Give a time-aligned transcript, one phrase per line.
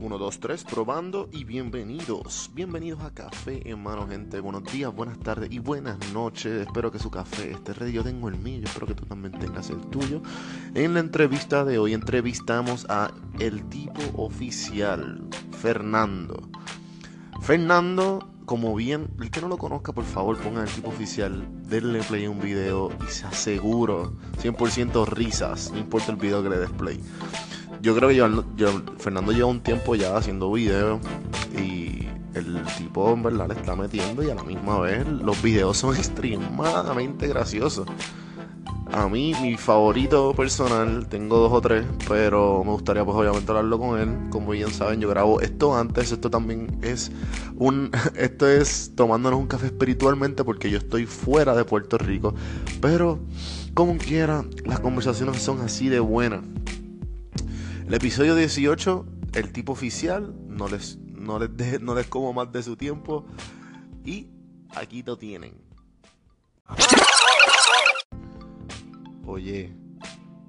[0.00, 2.50] 1, 2, 3, probando y bienvenidos.
[2.54, 4.40] Bienvenidos a Café en gente.
[4.40, 6.66] Buenos días, buenas tardes y buenas noches.
[6.66, 7.92] Espero que su café esté ready.
[7.92, 10.22] Yo tengo el mío, espero que tú también tengas el tuyo.
[10.74, 15.22] En la entrevista de hoy entrevistamos a el tipo oficial,
[15.60, 16.48] Fernando.
[17.42, 22.02] Fernando, como bien, el que no lo conozca, por favor, ponga el tipo oficial, denle
[22.04, 26.70] play un video y se aseguro 100% risas, no importa el video que le des
[26.70, 27.02] play
[27.82, 31.00] yo creo que yo, Fernando lleva un tiempo ya haciendo videos
[31.56, 35.76] y el tipo en verdad le está metiendo y a la misma vez los videos
[35.78, 37.86] son extremadamente graciosos.
[38.92, 43.78] A mí, mi favorito personal, tengo dos o tres, pero me gustaría pues obviamente hablarlo
[43.78, 44.30] con él.
[44.30, 47.12] Como bien saben, yo grabo esto antes, esto también es
[47.56, 52.34] un, esto es tomándonos un café espiritualmente porque yo estoy fuera de Puerto Rico.
[52.80, 53.20] Pero,
[53.74, 56.40] como quiera, las conversaciones son así de buenas.
[57.90, 62.62] El episodio 18, el tipo oficial, no les, no les, no les como más de
[62.62, 63.26] su tiempo.
[64.04, 64.28] Y
[64.76, 65.60] aquí lo tienen.
[69.26, 69.74] Oye,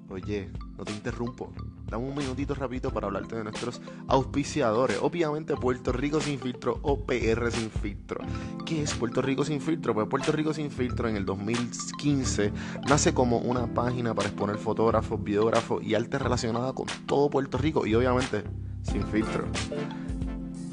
[0.08, 1.52] oye, no te interrumpo.
[1.92, 4.96] Dame un minutito rapidito para hablarte de nuestros auspiciadores.
[5.02, 8.24] Obviamente Puerto Rico sin filtro o PR sin filtro.
[8.64, 9.92] ¿Qué es Puerto Rico sin filtro?
[9.92, 12.50] Pues Puerto Rico sin filtro en el 2015
[12.88, 17.86] nace como una página para exponer fotógrafos, videógrafos y arte relacionada con todo Puerto Rico
[17.86, 18.42] y obviamente
[18.84, 19.44] sin filtro.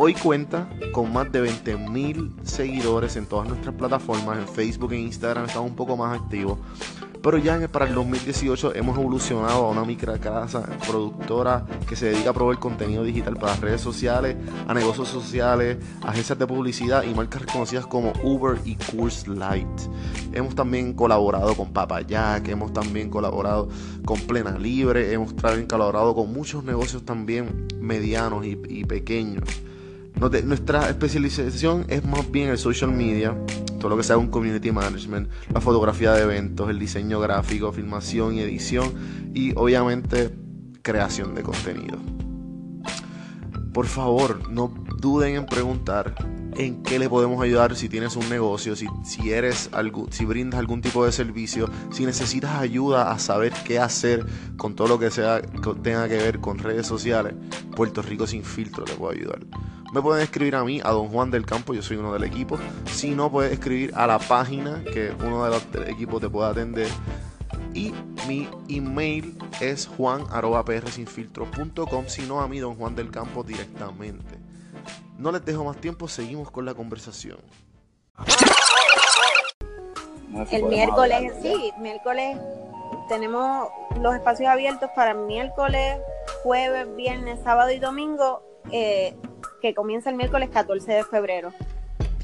[0.02, 5.44] Hoy cuenta con más de 20.000 seguidores en todas nuestras plataformas, en Facebook e Instagram
[5.44, 6.58] estamos un poco más activos.
[7.22, 12.30] Pero ya para el 2018 hemos evolucionado a una micro casa productora que se dedica
[12.30, 14.38] a proveer contenido digital para redes sociales,
[14.70, 19.68] a negocios sociales, agencias de publicidad y marcas reconocidas como Uber y Course Light.
[20.32, 23.68] Hemos también colaborado con Papayac, hemos también colaborado
[24.06, 29.44] con Plena Libre, hemos también colaborado con muchos negocios también medianos y pequeños.
[30.20, 33.38] Nuestra especialización es más bien el social media,
[33.80, 38.36] todo lo que sea un community management, la fotografía de eventos, el diseño gráfico, filmación
[38.36, 38.94] y edición
[39.34, 40.36] y obviamente
[40.82, 42.19] creación de contenido.
[43.80, 46.14] Por favor, no duden en preguntar
[46.58, 50.60] en qué le podemos ayudar si tienes un negocio, si, si eres algo, si brindas
[50.60, 54.26] algún tipo de servicio, si necesitas ayuda a saber qué hacer
[54.58, 55.42] con todo lo que sea
[55.82, 57.36] tenga que ver con redes sociales,
[57.74, 59.40] Puerto Rico sin filtro te puede ayudar.
[59.94, 62.60] Me pueden escribir a mí, a Don Juan del Campo, yo soy uno del equipo.
[62.84, 66.50] Si no, puedes escribir a la página que uno de los del equipo te pueda
[66.50, 66.90] atender.
[67.74, 67.94] Y
[68.28, 74.38] mi email es juan.prsinfiltro.com, si no a mí, Don Juan del Campo, directamente.
[75.18, 77.38] No les dejo más tiempo, seguimos con la conversación.
[80.52, 82.38] El miércoles, sí, miércoles
[83.08, 83.70] tenemos
[84.00, 86.00] los espacios abiertos para miércoles,
[86.44, 88.44] jueves, viernes, sábado y domingo.
[88.72, 89.16] Eh,
[89.62, 91.54] que comienza el miércoles 14 de febrero.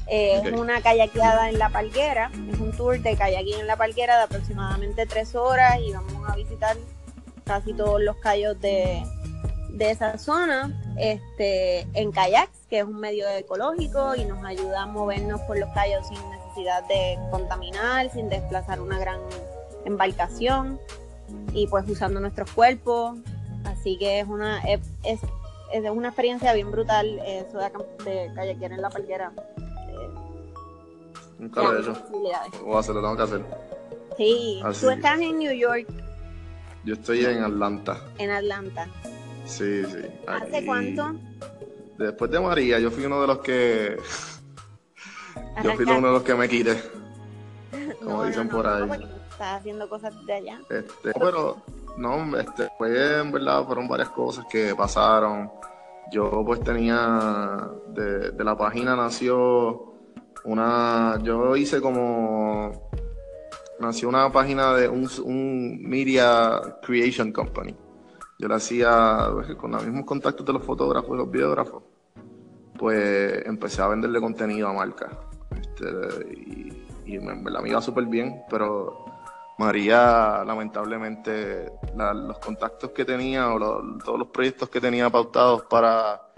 [0.08, 4.16] Eh, es una kayakeada en la palguera, es un tour de kayaking en la palguera
[4.18, 6.76] de aproximadamente tres horas y vamos a visitar
[7.44, 9.02] casi todos los cayos de,
[9.78, 15.40] esa zona este, en kayaks, que es un medio ecológico y nos ayuda a movernos
[15.42, 19.20] por los cayos sin necesidad de contaminar, sin desplazar una gran
[19.84, 20.80] embarcación
[21.52, 23.18] y pues usando nuestros cuerpos.
[23.64, 27.70] Así que es una es es una experiencia bien brutal eso de,
[28.04, 29.32] de callequera en la palguera.
[31.38, 31.96] Nunca lo he hecho.
[32.64, 33.44] Voy a hacerlo, tengo que hacer.
[34.16, 35.86] Sí, tú estás en New York.
[36.84, 38.00] Yo estoy en Atlanta.
[38.18, 38.86] En Atlanta.
[39.44, 39.98] Sí, sí.
[40.26, 41.14] ¿Hace cuánto?
[41.98, 43.96] Después de María, yo fui uno de los que.
[45.64, 46.80] yo fui uno de los que me quité.
[48.02, 48.90] Como dicen por ahí.
[49.30, 50.60] estás haciendo cosas de allá.
[50.70, 51.62] Este, pero
[51.96, 55.50] no, este, fue en verdad, fueron varias cosas que pasaron.
[56.12, 59.95] Yo pues tenía, de, la página nació
[60.46, 62.90] una, yo hice como,
[63.80, 67.74] nació una página de un, Media Creation Company.
[68.38, 71.82] Yo la hacía pues, con los mismos contactos de los fotógrafos y los videógrafos.
[72.78, 75.10] Pues empecé a venderle contenido a marca.
[75.50, 79.06] Este, y, y en me iba súper bien, pero
[79.58, 83.58] María, lamentablemente, los contactos que tenía o
[84.04, 86.28] todos los proyectos que tenía pautados para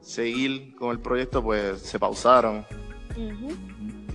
[0.00, 2.66] seguir con el proyecto, pues se pausaron.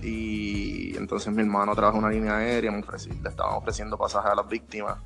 [0.02, 4.34] Y entonces mi hermano trabaja en una línea aérea, me le estaban ofreciendo pasajes a
[4.34, 4.98] las víctimas.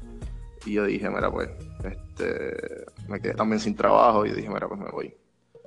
[0.67, 1.51] Y yo dije, mira, pues,
[1.85, 5.15] este, me quedé también sin trabajo y dije, mira, pues me voy.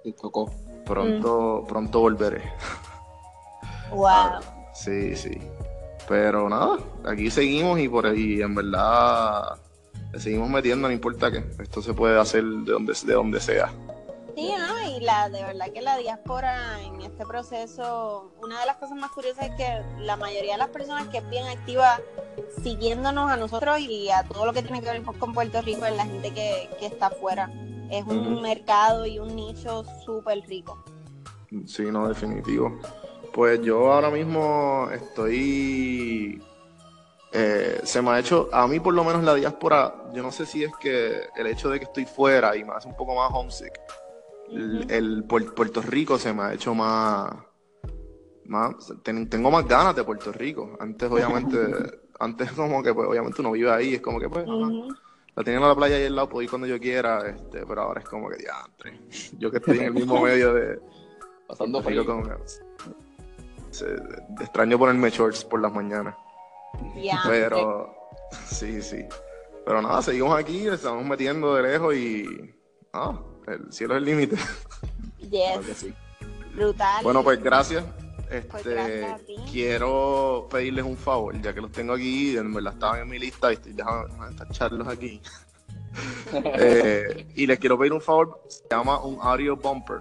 [0.04, 0.52] Y tocó.
[0.86, 2.42] Pronto, pronto volveré.
[3.92, 4.42] Wow.
[4.74, 5.40] sí, sí.
[6.08, 9.58] Pero nada, aquí seguimos y por ahí en verdad
[10.12, 11.44] le seguimos metiendo, no importa qué.
[11.62, 13.72] Esto se puede hacer de donde, de donde sea.
[14.38, 14.96] Sí, ¿no?
[14.96, 19.10] y la de verdad que la diáspora en este proceso, una de las cosas más
[19.10, 22.00] curiosas es que la mayoría de las personas que es bien activa
[22.62, 25.96] siguiéndonos a nosotros y a todo lo que tiene que ver con Puerto Rico es
[25.98, 27.52] la gente que, que está afuera.
[27.90, 30.86] Es un mercado y un nicho súper rico.
[31.66, 32.80] Sí, no, definitivo.
[33.34, 36.40] Pues yo ahora mismo estoy
[37.32, 40.46] eh, se me ha hecho, a mí por lo menos la diáspora, yo no sé
[40.46, 43.32] si es que el hecho de que estoy fuera y me hace un poco más
[43.34, 43.74] homesick,
[44.52, 47.32] el, Puerto Rico se me ha hecho más,
[48.46, 50.78] más tengo más ganas de Puerto Rico.
[50.80, 51.58] Antes obviamente,
[52.20, 55.68] antes como que pues obviamente uno vive ahí, es como que pues, la tenía en
[55.68, 58.30] la playa ahí al lado, puedo ir cuando yo quiera, este, pero ahora es como
[58.30, 58.64] que ya,
[59.38, 60.80] yo que estoy en el mismo medio de
[61.48, 62.04] pasando frío,
[64.42, 66.16] extraño ponerme shorts por las mañanas.
[67.28, 67.94] Pero,
[68.46, 69.06] sí, sí.
[69.66, 72.26] Pero nada, seguimos aquí, estamos metiendo de lejos y.
[72.94, 74.38] Ah, el cielo es el límite.
[75.30, 75.88] Yes.
[76.56, 77.04] Brutal.
[77.04, 77.84] Bueno, pues gracias.
[78.30, 79.16] Pues este,
[79.52, 83.52] quiero pedirles un favor, ya que los tengo aquí, en verdad estaban en mi lista
[83.52, 84.08] y estoy dejando
[84.38, 85.22] tacharlos aquí.
[86.32, 89.98] Eh, y les quiero pedir un favor, se llama un audio bumper.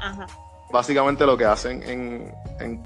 [0.00, 0.26] Ajá
[0.74, 2.34] básicamente lo que hacen en,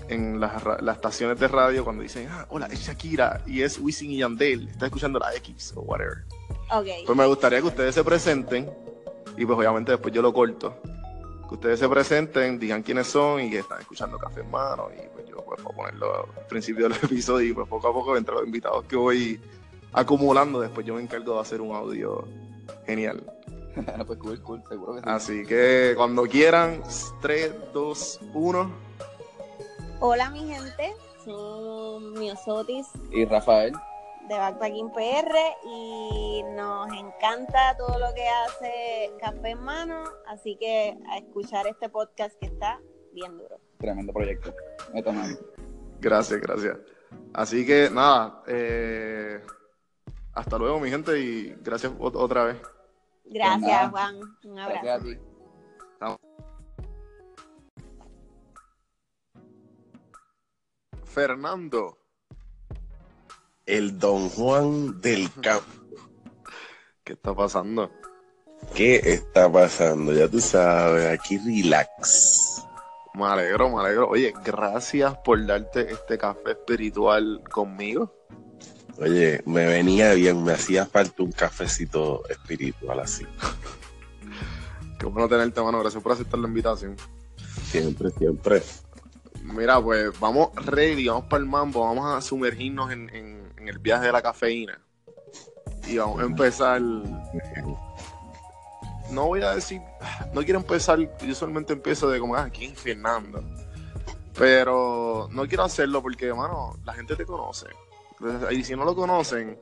[0.08, 0.52] en, las,
[0.94, 4.84] estaciones de radio cuando dicen, ah, hola, es Shakira y es Wisin y Yandel, está
[4.86, 6.18] escuchando la X o whatever.
[6.70, 7.06] Okay.
[7.06, 8.70] Pues me gustaría que ustedes se presenten
[9.38, 10.74] y pues obviamente después yo lo corto.
[11.48, 15.08] Que ustedes se presenten, digan quiénes son y que están escuchando Café en Mano y
[15.14, 18.34] pues yo pues puedo ponerlo al principio del episodio y pues poco a poco entre
[18.34, 19.40] los invitados que voy
[19.92, 22.26] acumulando, después yo me encargo de hacer un audio
[22.84, 23.22] genial.
[24.06, 25.06] pues cool, cool, seguro que sí.
[25.08, 26.82] Así que cuando quieran,
[27.22, 28.70] 3, 2, 1.
[30.00, 30.92] Hola mi gente,
[31.24, 33.72] soy Miosotis y Rafael
[34.28, 35.34] de Backpacking PR
[35.64, 41.88] y nos encanta todo lo que hace Café en Mano, así que a escuchar este
[41.88, 42.80] podcast que está
[43.12, 43.58] bien duro.
[43.78, 44.54] Tremendo proyecto.
[46.00, 46.78] Gracias, gracias.
[47.32, 49.40] Así que nada, eh,
[50.34, 52.56] hasta luego mi gente y gracias otra vez.
[53.24, 54.20] Gracias, Juan.
[54.44, 55.06] Un abrazo.
[61.04, 61.97] Fernando.
[63.68, 65.66] El Don Juan del Campo.
[67.04, 67.90] ¿Qué está pasando?
[68.74, 70.14] ¿Qué está pasando?
[70.14, 72.64] Ya tú sabes, aquí relax.
[73.12, 74.08] Me alegro, me alegro.
[74.08, 78.10] Oye, gracias por darte este café espiritual conmigo.
[78.96, 83.26] Oye, me venía bien, me hacía falta un cafecito espiritual así.
[84.98, 85.78] Qué bueno tenerte, mano.
[85.80, 86.96] Gracias por aceptar la invitación.
[87.66, 88.62] Siempre, siempre.
[89.42, 93.37] Mira, pues vamos ready, vamos para el mambo, vamos a sumergirnos en,
[93.68, 94.80] el viaje de la cafeína.
[95.86, 96.80] Y vamos a empezar.
[99.10, 99.80] No voy a decir,
[100.34, 103.42] no quiero empezar, yo solamente empiezo de como, ah, ¿quién Fernando?
[104.36, 107.68] Pero no quiero hacerlo porque, hermano, la gente te conoce
[108.50, 109.58] y si no lo conocen,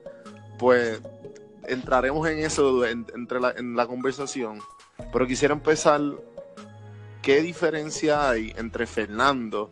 [0.58, 1.00] pues
[1.64, 4.60] entraremos en eso entre la, en la conversación.
[5.12, 6.00] Pero quisiera empezar,
[7.22, 9.70] ¿qué diferencia hay entre Fernando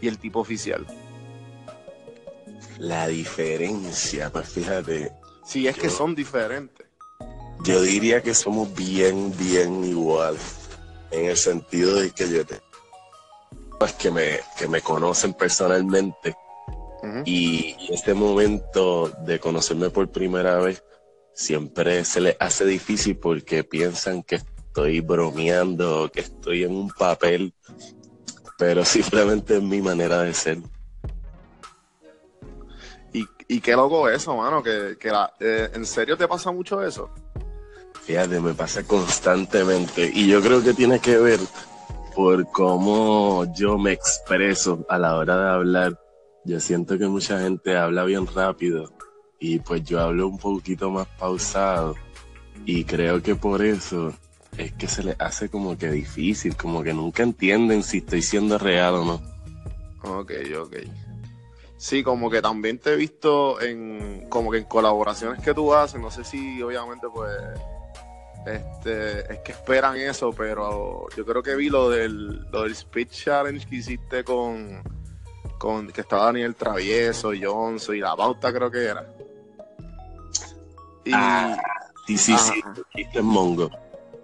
[0.00, 0.86] y el tipo oficial?
[2.78, 5.12] La diferencia, pues fíjate.
[5.44, 6.86] Si es que son diferentes.
[7.64, 10.36] Yo diría que somos bien, bien igual.
[11.10, 12.60] En el sentido de que yo te.
[13.78, 16.34] Pues que me, que me conocen personalmente
[17.24, 20.82] y, este momento de conocerme por primera vez
[21.34, 27.52] siempre se les hace difícil porque piensan que estoy bromeando, que estoy en un papel,
[28.58, 30.58] pero simplemente es mi manera de ser.
[33.48, 34.96] Y, qué loco eso, mano, que,
[35.40, 37.10] eh, en serio te pasa mucho eso.
[38.02, 41.40] Fíjate, me pasa constantemente y yo creo que tiene que ver
[42.14, 46.04] por cómo yo me expreso a la hora de hablar
[46.46, 48.92] yo siento que mucha gente habla bien rápido
[49.40, 51.94] y pues yo hablo un poquito más pausado
[52.66, 54.12] y creo que por eso
[54.58, 58.58] es que se les hace como que difícil, como que nunca entienden si estoy siendo
[58.58, 59.20] real o no.
[60.02, 60.76] Ok, ok.
[61.76, 66.00] Sí, como que también te he visto en como que en colaboraciones que tú haces,
[66.00, 67.32] no sé si obviamente pues
[68.46, 73.24] este es que esperan eso, pero yo creo que vi lo del lo del speech
[73.24, 74.82] challenge que hiciste con
[75.94, 79.06] que estaba Daniel Travieso, Johnson y la pauta creo que era.
[81.04, 81.56] Y, ah,
[82.06, 82.62] sí, sí, sí,
[82.94, 83.70] en Mongo.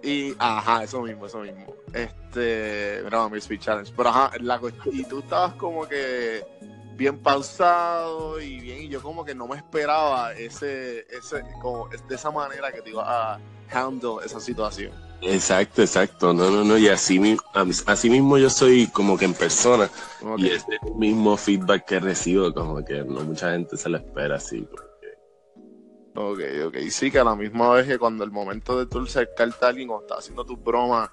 [0.03, 1.75] Y, ajá, eso mismo, eso mismo.
[1.93, 3.93] Este, mira, mi Speed Challenge.
[3.95, 4.59] Pero ajá, la
[4.91, 6.43] y tú estabas como que
[7.01, 12.15] bien pausado y bien, y yo como que no me esperaba ese, ese, como de
[12.15, 13.39] esa manera que te iba a
[13.71, 14.91] handle esa situación.
[15.23, 16.31] Exacto, exacto.
[16.31, 16.77] No, no, no.
[16.77, 17.37] Y así,
[17.87, 19.89] así mismo yo soy como que en persona.
[20.37, 24.35] Y es el mismo feedback que recibo, como que no mucha gente se lo espera
[24.35, 24.67] así.
[26.15, 26.77] Ok, ok.
[26.91, 29.89] Sí, que a la misma vez que cuando el momento de tú acercarte a alguien
[29.89, 31.11] o estás haciendo tu broma,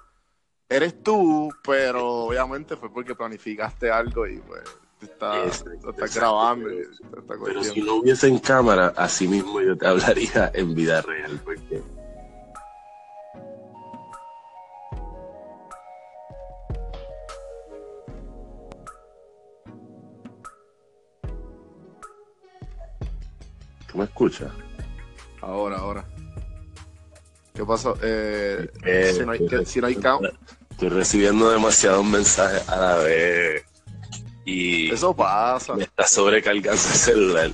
[0.67, 4.63] eres tú, pero obviamente fue porque planificaste algo y pues
[4.99, 5.63] te estás,
[6.15, 6.69] grabando.
[7.45, 11.81] pero si no hubiese en cámara, así mismo yo te hablaría en vida real, porque
[23.87, 24.51] ¿Tú me escuchas?
[25.41, 26.05] Ahora, ahora.
[27.55, 27.97] ¿Qué pasó?
[28.03, 29.97] Eh, eh, si no hay, si no hay
[30.69, 33.68] Estoy recibiendo demasiados mensajes a la vez.
[34.45, 35.75] Y eso pasa.
[35.75, 37.51] Me está sobrecargando el celular.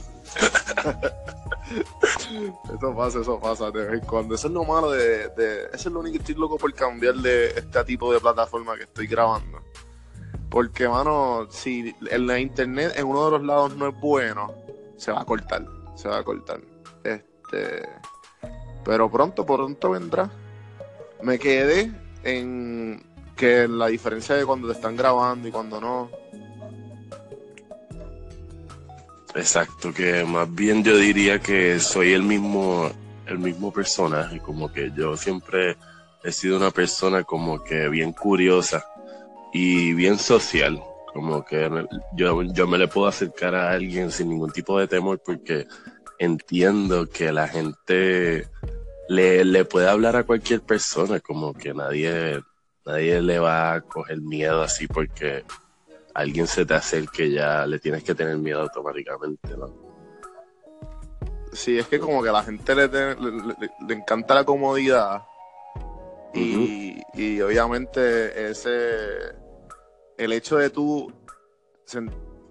[2.75, 3.71] eso pasa, eso pasa
[4.07, 4.35] cuando.
[4.35, 5.65] Eso es lo malo de, de.
[5.73, 8.83] Eso es lo único que estoy loco por cambiar de este tipo de plataforma que
[8.83, 9.59] estoy grabando.
[10.49, 14.53] Porque, mano, si en la internet en uno de los lados no es bueno,
[14.95, 15.65] se va a cortar
[15.95, 16.61] se va a cortar.
[17.03, 17.87] Este,
[18.83, 20.29] pero pronto, pronto vendrá.
[21.23, 21.91] Me quedé
[22.23, 23.03] en
[23.35, 26.09] que la diferencia de cuando te están grabando y cuando no.
[29.35, 32.89] Exacto, que más bien yo diría que soy el mismo,
[33.25, 35.75] el mismo personaje, como que yo siempre
[36.23, 38.85] he sido una persona como que bien curiosa
[39.53, 40.81] y bien social,
[41.13, 41.69] como que
[42.15, 45.67] yo, yo me le puedo acercar a alguien sin ningún tipo de temor porque
[46.17, 48.47] entiendo que la gente
[49.07, 52.41] le, puede hablar a cualquier persona, como que nadie,
[52.85, 55.43] nadie le va a coger miedo así porque
[56.15, 59.85] alguien se te acerque ya le tienes que tener miedo automáticamente, ¿no?
[61.51, 65.23] Sí, es que como que a la gente le, le, encanta la comodidad
[66.33, 69.35] y, y, obviamente ese
[70.17, 71.13] el hecho de tú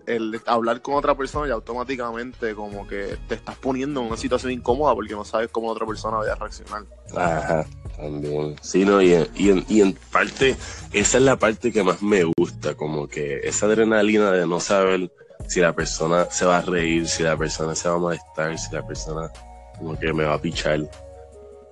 [0.07, 4.53] el hablar con otra persona y automáticamente como que te estás poniendo en una situación
[4.53, 6.85] incómoda porque no sabes cómo otra persona vaya a reaccionar.
[7.17, 8.57] Ajá, también.
[8.63, 10.57] Sí, no, y, y, en, parte,
[10.93, 15.11] esa es la parte que más me gusta, como que esa adrenalina de no saber
[15.49, 18.75] si la persona se va a reír, si la persona se va a molestar, si
[18.75, 19.31] la persona
[19.79, 20.81] como que me va a pichar.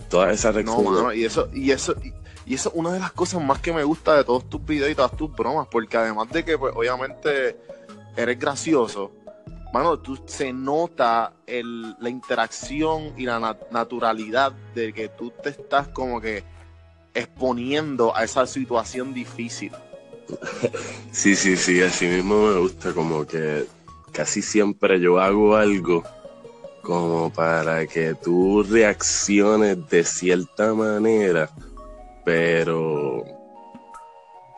[0.09, 1.03] Todas esas reacciones.
[1.03, 1.95] No, y eso, y eso,
[2.45, 4.91] y, eso es una de las cosas más que me gusta de todos tus videos
[4.91, 7.57] y todas tus bromas, porque además de que, pues, obviamente
[8.17, 9.13] eres gracioso,
[9.73, 15.89] mano, tú, se nota el, la interacción y la naturalidad de que tú te estás
[15.89, 16.45] como que
[17.15, 19.73] exponiendo a esa situación difícil.
[21.13, 23.67] Sí, sí, sí, así mismo me gusta como que
[24.13, 26.03] casi siempre yo hago algo
[26.83, 31.51] como para que tú reacciones de cierta manera,
[32.25, 33.23] pero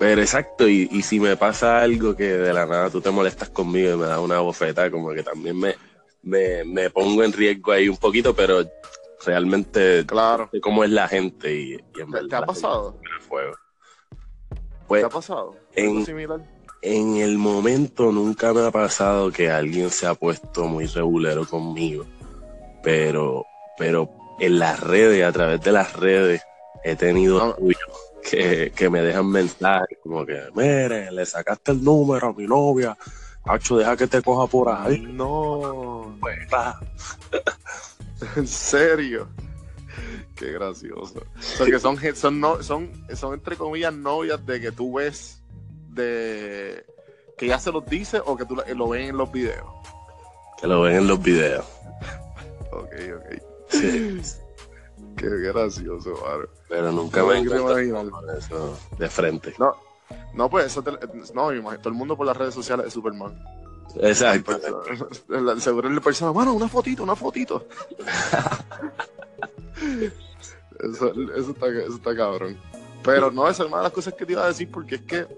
[0.04, 3.48] pero exacto, y, y, si me pasa algo que de la nada tú te molestas
[3.48, 5.74] conmigo y me das una bofeta, como que también me,
[6.22, 8.62] me, pongo en riesgo ahí un poquito, pero
[9.24, 10.50] realmente claro.
[10.52, 12.28] sé cómo es la gente y, en verdad.
[12.28, 13.00] ¿Te ha pasado?
[13.26, 13.54] Fuego.
[14.88, 15.56] Pues, ¿Te ha pasado?
[15.74, 16.04] En,
[16.82, 22.04] en el momento nunca me ha pasado que alguien se ha puesto muy regulero conmigo,
[22.82, 23.46] pero,
[23.78, 26.42] pero en las redes, a través de las redes,
[26.84, 27.56] he tenido
[28.24, 32.96] que, me dejan mensajes como que, mire, le sacaste el número a mi novia,
[33.46, 35.00] Hacho, deja que te coja por ahí.
[35.00, 36.18] No.
[38.36, 39.28] En serio.
[40.34, 41.22] Qué gracioso.
[41.58, 45.42] Porque son, son, no, son, son entre comillas novias de que tú ves
[45.90, 46.86] de
[47.36, 49.66] que ya se los dice o que tú lo ven en los videos.
[50.58, 51.66] Que lo ven en los videos.
[52.72, 53.42] ok, ok.
[53.68, 54.22] Sí.
[55.16, 56.14] Qué gracioso,
[56.74, 57.42] Pero nunca me he
[58.36, 59.54] eso de frente.
[59.60, 59.76] No,
[60.34, 60.82] no pues eso,
[61.32, 63.32] no, todo el mundo por las redes sociales es Superman.
[64.00, 64.58] Exacto.
[65.60, 67.68] Seguro la persona, mano, una fotito, una fotito.
[70.80, 72.58] eso, eso, está, eso está cabrón.
[73.04, 75.02] Pero no, esa es una de las cosas que te iba a decir porque es
[75.02, 75.28] que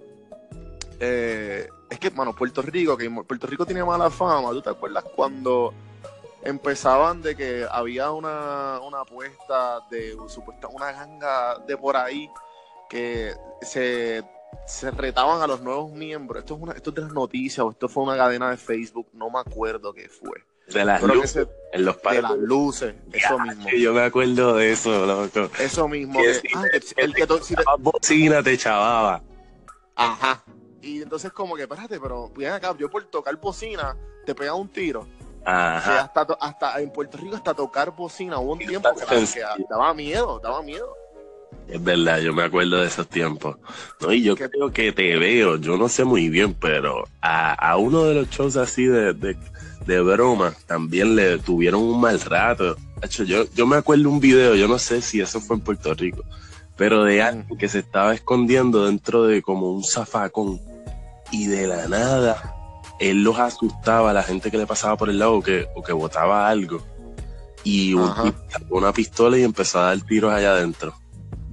[1.00, 5.05] eh, es que, mano, Puerto Rico, que Puerto Rico tiene mala fama, ¿tú te acuerdas
[5.14, 5.75] cuando
[6.46, 12.30] empezaban de que había una, una apuesta de supuesta una ganga de por ahí
[12.88, 14.22] que se,
[14.66, 16.40] se retaban a los nuevos miembros.
[16.40, 19.08] Esto es una, esto es de las noticias o esto fue una cadena de Facebook,
[19.12, 20.44] no me acuerdo qué fue.
[20.68, 23.68] De las luces, en los De las luces, eso mismo.
[23.78, 25.48] Yo me acuerdo de eso, loco.
[25.60, 26.18] Eso mismo.
[26.54, 26.64] ah,
[26.96, 27.62] el, que si te...
[27.78, 29.22] bocina te chavaba.
[29.94, 30.42] Ajá.
[30.82, 34.68] Y entonces como que, espérate, pero bien acá, yo por tocar bocina te pega un
[34.68, 35.06] tiro.
[35.46, 36.00] Ajá.
[36.00, 40.60] hasta, hasta en Puerto Rico hasta tocar bocina hubo un tiempo que, daba miedo, daba
[40.60, 40.92] miedo.
[41.68, 43.56] Es verdad, yo me acuerdo de esos tiempos.
[44.00, 47.76] No, y yo creo que te veo, yo no sé muy bien, pero a, a
[47.76, 49.36] uno de los shows así de, de,
[49.86, 52.76] de broma también le tuvieron un mal rato.
[53.00, 55.94] Hecho, yo, yo me acuerdo un video, yo no sé si eso fue en Puerto
[55.94, 56.24] Rico,
[56.76, 60.60] pero de alguien que se estaba escondiendo dentro de como un zafacón
[61.30, 62.55] y de la nada
[62.98, 65.82] él los asustaba a la gente que le pasaba por el lado o que, o
[65.82, 66.82] que botaba algo.
[67.64, 68.06] Y un
[68.48, 70.94] sacó una pistola y empezó a dar tiros allá adentro.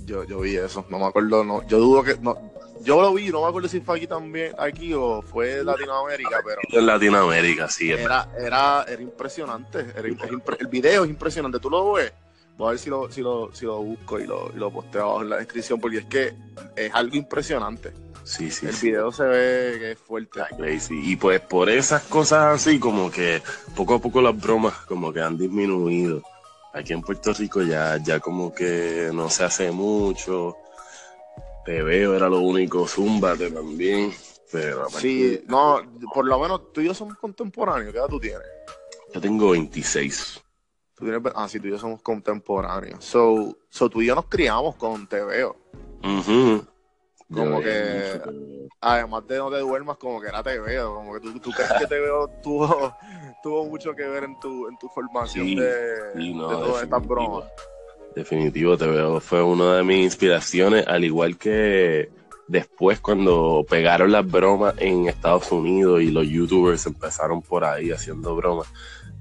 [0.05, 2.37] Yo, yo vi eso, no me acuerdo, no, yo dudo que, no,
[2.81, 6.59] yo lo vi, no me acuerdo si fue aquí también, aquí o fue Latinoamérica, pero
[6.69, 7.89] En Latinoamérica, sí.
[7.91, 12.11] era, era, era impresionante, era, impre- el video es impresionante, tú lo ves,
[12.57, 15.03] voy a ver si lo, si lo, si lo busco y lo, y lo posteo
[15.03, 16.33] abajo en la descripción, porque es que
[16.75, 17.93] es algo impresionante,
[18.23, 18.87] Sí, sí, el sí.
[18.87, 20.41] video se ve que es fuerte.
[20.57, 21.11] Crazy.
[21.11, 23.41] Y pues por esas cosas así, como que
[23.75, 26.21] poco a poco las bromas como que han disminuido.
[26.73, 30.57] Aquí en Puerto Rico ya, ya como que no se hace mucho.
[31.65, 34.13] Te veo, era lo único, Zúmbate también.
[34.51, 35.81] Pero Sí, no,
[36.13, 38.47] por lo menos tú y yo somos contemporáneos, ¿qué edad tú tienes?
[39.13, 40.41] yo tengo 26.
[40.95, 43.03] Tú tienes ah, sí, tú y yo somos contemporáneos.
[43.03, 45.55] So, so tú y yo nos criamos con Te Veo.
[46.03, 46.65] Ujú.
[47.33, 48.31] Como Yo que- mucho
[48.81, 50.95] Además de no te duermas, como que era Te Veo.
[50.95, 52.95] Como que tú, tú crees que Te Veo tuvo,
[53.41, 55.73] tuvo mucho que ver en tu, en tu formación Sí, de,
[56.15, 57.45] sí, no, de todas estas bromas.
[58.15, 59.19] Definitivo, te veo.
[59.19, 62.11] Fue una de mis inspiraciones, al igual que
[62.47, 68.35] después cuando pegaron las bromas en Estados Unidos y los youtubers empezaron por ahí haciendo
[68.35, 68.67] bromas.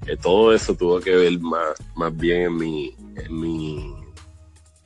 [0.05, 3.95] que todo eso tuvo que ver más, más bien en mi, en mi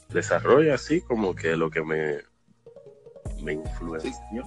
[0.10, 2.20] desarrollo, así como que lo que me,
[3.42, 4.44] me influenció.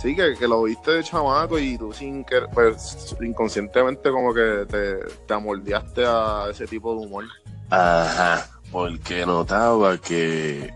[0.00, 4.64] Sí, que, que lo viste de chamaco y tú sin que, pues, inconscientemente como que
[4.68, 7.24] te, te amoldeaste a ese tipo de humor.
[7.70, 10.72] Ajá, porque notaba que,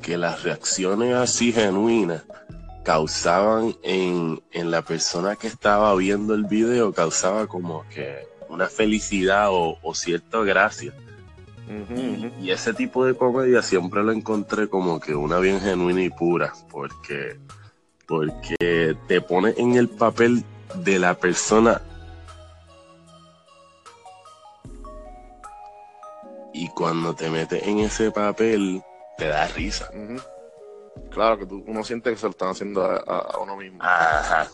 [0.00, 2.22] que las reacciones así genuinas
[2.84, 9.50] causaban en, en la persona que estaba viendo el video, causaba como que una felicidad
[9.50, 10.92] o, o cierta gracia.
[12.40, 16.52] Y ese tipo de comedia siempre lo encontré como que una bien genuina y pura,
[16.70, 17.38] porque,
[18.06, 20.44] porque te pone en el papel
[20.76, 21.80] de la persona
[26.52, 28.82] y cuando te metes en ese papel
[29.18, 29.88] te da risa.
[31.10, 33.78] Claro que tú, uno siente que se lo están haciendo a- a uno mismo.
[33.82, 34.48] Ajá.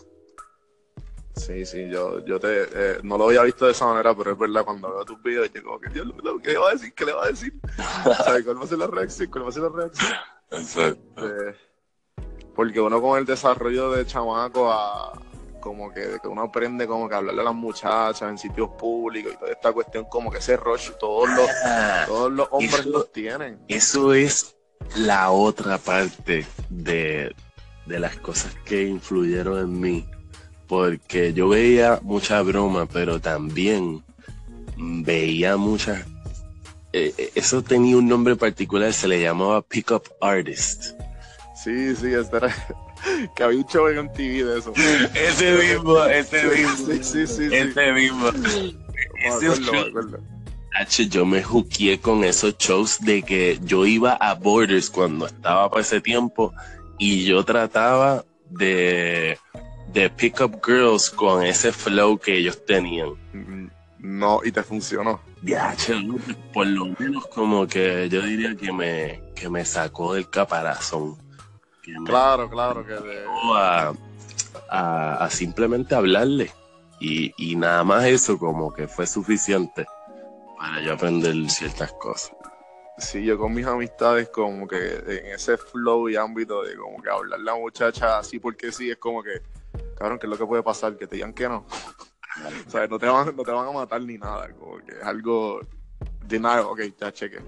[1.39, 4.37] Sí, sí, yo, yo te, eh, no lo había visto de esa manera, pero es
[4.37, 6.93] verdad, cuando veo tus videos, yo como que, Dios, lo- ¿qué le va a decir?
[6.93, 7.53] ¿Qué le va a decir?
[8.25, 9.29] ¿Sabes cuál va a ser la reacción?
[9.31, 10.11] ¿Cuál va a ser la reacción?
[10.51, 11.27] Exacto.
[11.27, 11.55] Eh,
[12.55, 15.13] porque uno con el desarrollo de chamaco a
[15.61, 19.33] como que, que uno aprende como que a hablarle a las muchachas en sitios públicos
[19.33, 22.89] y toda esta cuestión como que ese rush todos los, Ah, todos los hombres Eso-
[22.89, 23.59] los tienen.
[23.67, 24.55] Eso es
[24.97, 27.33] la otra parte de,
[27.85, 30.09] de las cosas que influyeron en mí.
[30.69, 34.03] Porque yo veía mucha broma, pero también
[34.77, 36.05] veía muchas...
[36.93, 40.91] eh, eh, eso tenía un nombre particular, se le llamaba Pickup Artist.
[41.61, 42.55] Sí, sí, era
[43.35, 44.73] que había un show en MTV de eso.
[45.13, 47.49] Ese mismo, ese Sí, sí, sí, sí.
[47.51, 48.29] ese mismo.
[50.79, 55.69] Ese yo me juqué con esos shows de que yo iba a Borders cuando estaba
[55.69, 56.53] para ese tiempo
[56.97, 59.37] y yo trataba de,
[59.93, 63.13] de pick up girls con ese flow que ellos tenían.
[63.99, 65.21] No, y te funcionó.
[65.41, 65.75] Ya,
[66.53, 71.17] por lo menos como que yo diría que me, que me sacó del caparazón.
[71.81, 73.25] Que me Claro, claro, que de,
[73.55, 73.93] a,
[74.69, 76.51] a- a simplemente hablarle.
[77.01, 79.85] Y, y nada más eso como que fue suficiente
[80.57, 82.31] para yo aprender ciertas cosas.
[82.97, 87.09] Sí, yo con mis amistades como que en ese flow y ámbito de como que
[87.09, 89.41] hablar la muchacha así porque sí, es como que,
[89.99, 90.97] cabrón, ¿qué es lo que puede pasar?
[90.97, 91.65] Que te digan que no.
[92.67, 95.03] o sea, no te, van, no te van a matar ni nada, como que es
[95.03, 95.61] algo
[96.25, 97.39] de nada, ok, ya cheque.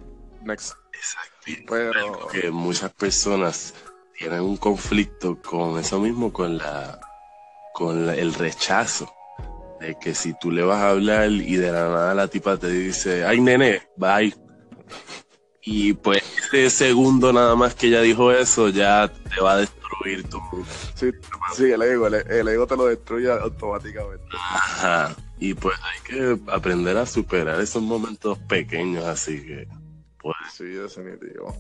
[0.44, 0.74] Next.
[0.94, 1.64] Exacto.
[1.70, 3.74] Pero, que muchas personas
[4.18, 7.00] tienen un conflicto con eso mismo, con la
[7.74, 9.12] con la- el rechazo.
[9.80, 12.68] De que si tú le vas a hablar y de la nada la tipa te
[12.70, 14.36] dice, ay nene, bye.
[15.64, 19.58] Y pues ese segundo nada más que ella dijo eso, ya te va a
[19.92, 20.40] destruir tu
[20.96, 21.12] sí,
[21.56, 24.26] sí, el ego, el, el ego te lo destruye automáticamente.
[24.34, 25.16] Ajá.
[25.40, 29.68] Y pues hay que aprender a superar esos momentos pequeños, así que
[30.20, 31.56] pues Sí, definitivo.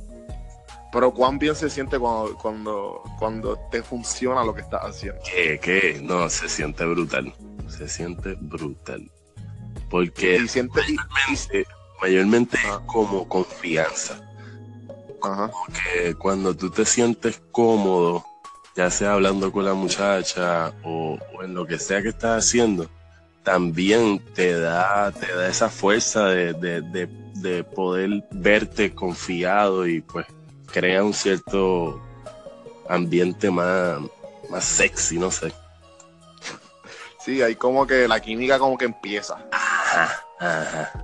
[0.91, 5.21] Pero cuán bien se siente cuando, cuando, cuando te funciona lo que estás haciendo.
[5.23, 7.33] que, que no, se siente brutal.
[7.69, 9.09] Se siente brutal.
[9.89, 11.65] Porque Y siente, mayormente,
[12.01, 12.79] mayormente Ah.
[12.81, 14.21] es como confianza.
[15.93, 18.25] Que cuando tú te sientes cómodo,
[18.75, 22.89] ya sea hablando con la muchacha o, en lo que sea que estás haciendo,
[23.43, 30.25] también te da, te da esa fuerza de, de, de, poder verte confiado y pues
[30.71, 32.01] crea un cierto
[32.87, 33.99] ambiente más,
[34.49, 35.51] más sexy, no sé.
[37.19, 39.37] Sí, hay como que la química como que empieza.
[39.51, 41.03] Ajá, ajá.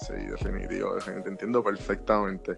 [0.00, 2.56] Sí, definitivo, definitivo, te entiendo perfectamente.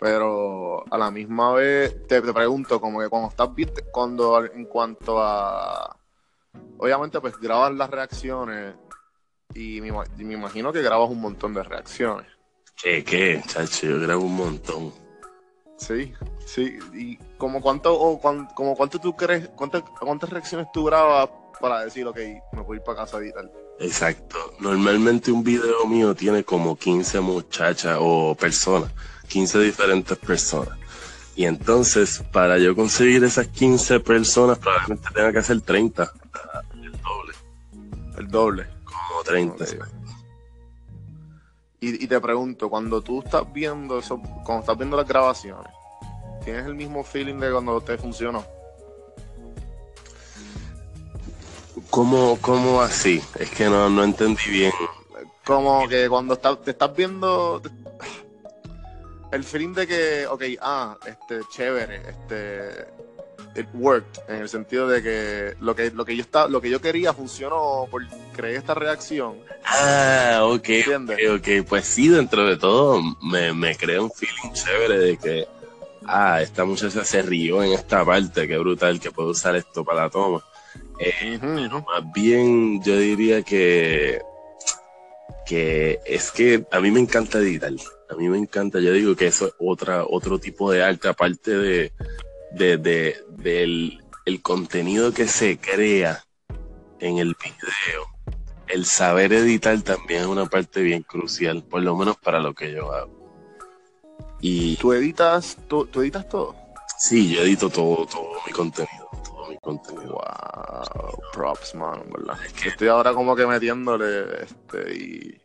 [0.00, 3.50] Pero a la misma vez te, pregunto, como que cuando estás
[3.92, 5.96] cuando en cuanto a
[6.78, 8.74] obviamente pues grabas las reacciones
[9.54, 12.26] y me, me imagino que grabas un montón de reacciones.
[12.82, 13.88] ¿Qué, qué, chacho?
[13.88, 14.92] Yo grabo un montón.
[15.76, 16.14] Sí,
[16.46, 16.78] sí.
[16.94, 21.28] ¿Y como cuánto, o como cuánto tú crees, cuántas, cuántas reacciones tú grabas
[21.60, 22.18] para decir, ok,
[22.52, 23.50] me voy ir para casa y tal?
[23.80, 24.36] Exacto.
[24.60, 28.92] Normalmente un video mío tiene como 15 muchachas o personas,
[29.30, 30.76] 15 diferentes personas.
[31.36, 36.12] Y entonces, para yo conseguir esas 15 personas, probablemente tenga que hacer 30.
[36.74, 37.34] El doble.
[38.18, 38.66] El doble.
[38.84, 39.64] Como 30.
[41.80, 45.72] Y, y, te pregunto, cuando tú estás viendo eso, cuando estás viendo las grabaciones,
[46.44, 48.44] ¿tienes el mismo feeling de cuando te funcionó?
[51.88, 53.22] ¿Cómo, cómo así?
[53.38, 54.72] Es que no, no entendí bien.
[55.44, 57.62] Como que cuando te estás viendo
[59.32, 62.86] el feeling de que, ok, ah, este, chévere, este,
[63.56, 66.70] it worked, en el sentido de que lo que, lo que yo está, lo que
[66.70, 69.36] yo quería funcionó por crear esta reacción.
[69.64, 70.68] Ah, ok,
[71.36, 75.46] ok, pues sí, dentro de todo me, me crea un feeling chévere de que,
[76.06, 80.02] ah, esta muchacha se rió en esta parte, qué brutal que puedo usar esto para
[80.02, 80.44] la toma.
[80.98, 84.20] Eh, más bien yo diría que,
[85.46, 87.72] que es que a mí me encanta editar.
[88.10, 91.56] A mí me encanta, yo digo que eso es otra, otro tipo de arte, aparte
[91.56, 91.92] de,
[92.52, 96.24] de, del el contenido que se crea
[96.98, 98.06] en el video.
[98.66, 102.72] El saber editar también es una parte bien crucial, por lo menos para lo que
[102.72, 103.18] yo hago.
[104.40, 106.54] Y ¿Tú editas, tú, tú editas todo?
[106.98, 109.10] Sí, yo edito todo, todo mi contenido
[109.50, 110.12] mi contenido.
[110.12, 112.38] Wow, props, man, ¿verdad?
[112.64, 115.40] estoy ahora como que metiéndole, este, y,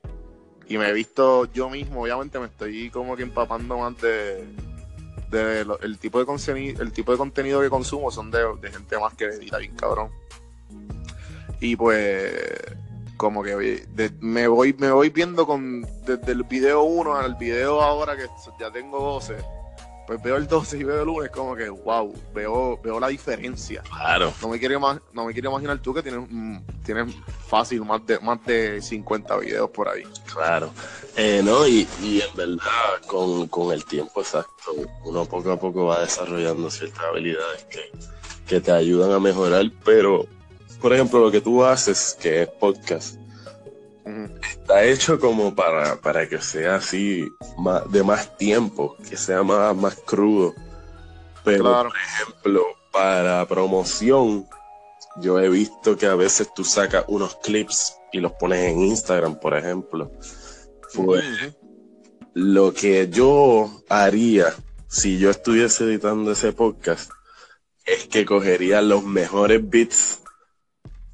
[0.67, 4.45] y me he visto yo mismo, obviamente me estoy como que empapando más de,
[5.29, 9.13] de el tipo de contenido, el tipo de contenido que consumo son de, gente más
[9.13, 10.09] que edita bien cabrón.
[11.59, 12.33] Y pues
[13.17, 13.85] como que
[14.19, 18.27] me voy me voy viendo con desde el video 1 al video ahora que
[18.59, 19.54] ya tengo 12
[20.05, 23.81] pues veo el 12 y veo el lunes como que, wow, veo, veo la diferencia.
[23.83, 24.33] Claro.
[24.41, 24.79] No me quiero,
[25.13, 26.27] no me quiero imaginar tú que tienes,
[26.85, 27.15] tienes
[27.47, 30.03] fácil más de, más de 50 videos por ahí.
[30.31, 30.71] Claro.
[31.17, 34.73] Eh, no, y, y, en verdad, con, con, el tiempo exacto,
[35.05, 37.91] uno poco a poco va desarrollando ciertas habilidades que,
[38.47, 40.27] que te ayudan a mejorar, pero,
[40.81, 43.15] por ejemplo, lo que tú haces, que es podcast,
[44.05, 47.27] Está hecho como para, para que sea así
[47.89, 50.53] de más tiempo, que sea más, más crudo.
[51.43, 54.47] Pero, por ejemplo, para promoción,
[55.17, 59.39] yo he visto que a veces tú sacas unos clips y los pones en Instagram,
[59.39, 60.11] por ejemplo.
[60.93, 61.25] Pues,
[62.33, 64.53] lo que yo haría
[64.87, 67.11] si yo estuviese editando ese podcast
[67.85, 70.21] es que cogería los mejores bits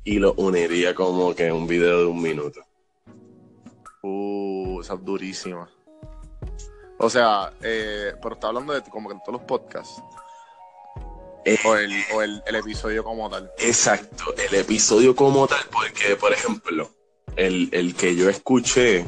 [0.04, 2.62] y los uniría como que en un video de un minuto.
[4.02, 5.70] Uh, esa es durísima.
[6.98, 10.02] O sea, eh, pero está hablando de como que en todos los podcasts.
[11.46, 13.52] Eh, o, el, episodio como tal.
[13.58, 16.92] Exacto, el episodio como tal, porque, por ejemplo,
[17.36, 19.06] el, que yo escuché,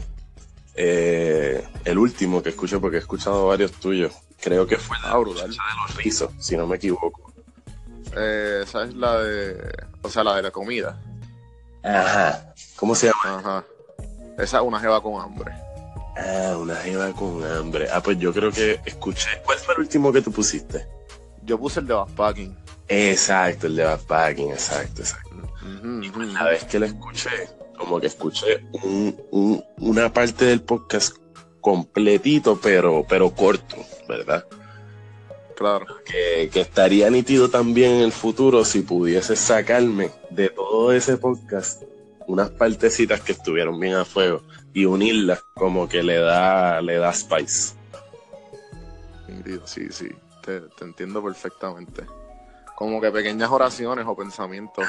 [0.74, 5.26] eh, el último que escuché, porque he escuchado varios tuyos, creo que fue la de
[5.46, 7.32] los rizos, si no me equivoco.
[8.08, 11.00] esa es la de, o sea, la de la comida.
[11.84, 12.56] Ajá.
[12.76, 13.38] ¿Cómo se llama?
[13.38, 13.66] Ajá.
[14.38, 15.52] Esa es una jeva con hambre.
[16.16, 17.88] Ah, una jeva con hambre.
[17.92, 19.30] Ah, pues yo creo que escuché.
[19.46, 20.88] ¿Cuál fue el último que tú pusiste?
[21.44, 22.56] Yo puse el de backpacking.
[22.88, 25.30] Exacto, el de backpacking, exacto, exacto.
[26.02, 27.30] y pues la vez que lo escuché,
[27.78, 28.66] como que escuché
[29.78, 31.18] una parte del podcast
[31.62, 34.46] completito, pero, pero corto, ¿verdad?
[35.56, 35.86] Claro.
[36.04, 41.84] Que, que, estaría nítido también en el futuro si pudiese sacarme de todo ese podcast
[42.34, 44.42] unas partecitas que estuvieron bien a fuego
[44.74, 47.76] y unirlas como que le da, le da spice.
[49.66, 50.10] Sí, sí,
[50.42, 52.04] te, entiendo perfectamente.
[52.76, 54.84] Como que pequeñas oraciones o pensamientos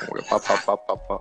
[0.00, 1.20] como que pa, pa, pa, pa, pa.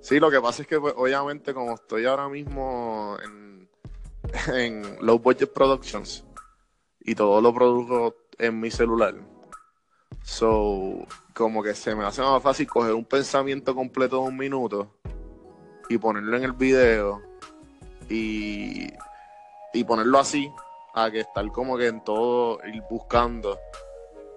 [0.00, 3.68] Sí, lo que pasa es que pues, obviamente como estoy ahora mismo en,
[4.54, 6.24] en Low Budget Productions
[7.00, 9.14] y todo lo produjo en mi celular.
[10.22, 14.94] So, como que se me hace más fácil coger un pensamiento completo de un minuto
[15.88, 17.20] y ponerlo en el video
[18.08, 18.86] y,
[19.72, 20.50] y ponerlo así,
[20.94, 23.58] a que estar como que en todo, ir buscando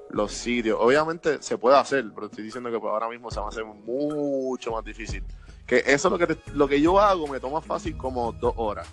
[0.09, 0.77] los sitios.
[0.81, 3.63] Obviamente se puede hacer, pero estoy diciendo que pues ahora mismo se va a hacer
[3.63, 5.23] mucho más difícil.
[5.67, 8.87] Que eso lo que, lo que yo hago me toma fácil como dos horas.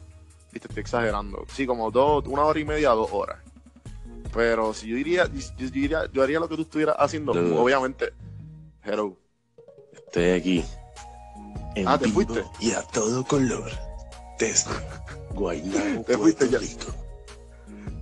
[0.53, 1.45] Viste, estoy exagerando.
[1.49, 3.39] Sí, como dos, una hora y media, dos horas.
[4.35, 8.13] Pero si yo diría, yo, diría, yo haría lo que tú estuvieras haciendo, obviamente.
[8.83, 9.17] Hello.
[9.93, 10.65] Estoy aquí.
[11.87, 12.45] ah, te fuiste.
[12.61, 13.71] Y a todo color.
[14.39, 14.71] Desde
[15.31, 16.59] Guaynabo, te fuiste ya.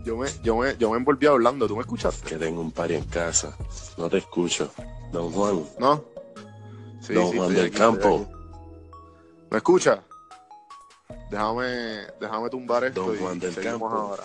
[0.04, 2.28] Yo me, yo, me, yo me envolví hablando, ¿tú me escuchaste?
[2.28, 3.56] Que tengo un par en casa.
[3.98, 4.72] No te escucho.
[5.12, 5.64] Don Juan.
[5.78, 6.02] ¿No?
[7.00, 8.26] Sí, Don Juan del Campo.
[9.50, 10.02] ¿Me escucha?
[11.30, 13.88] Déjame, déjame tumbar esto Don Juan y del seguimos Campo.
[13.90, 14.22] ahora.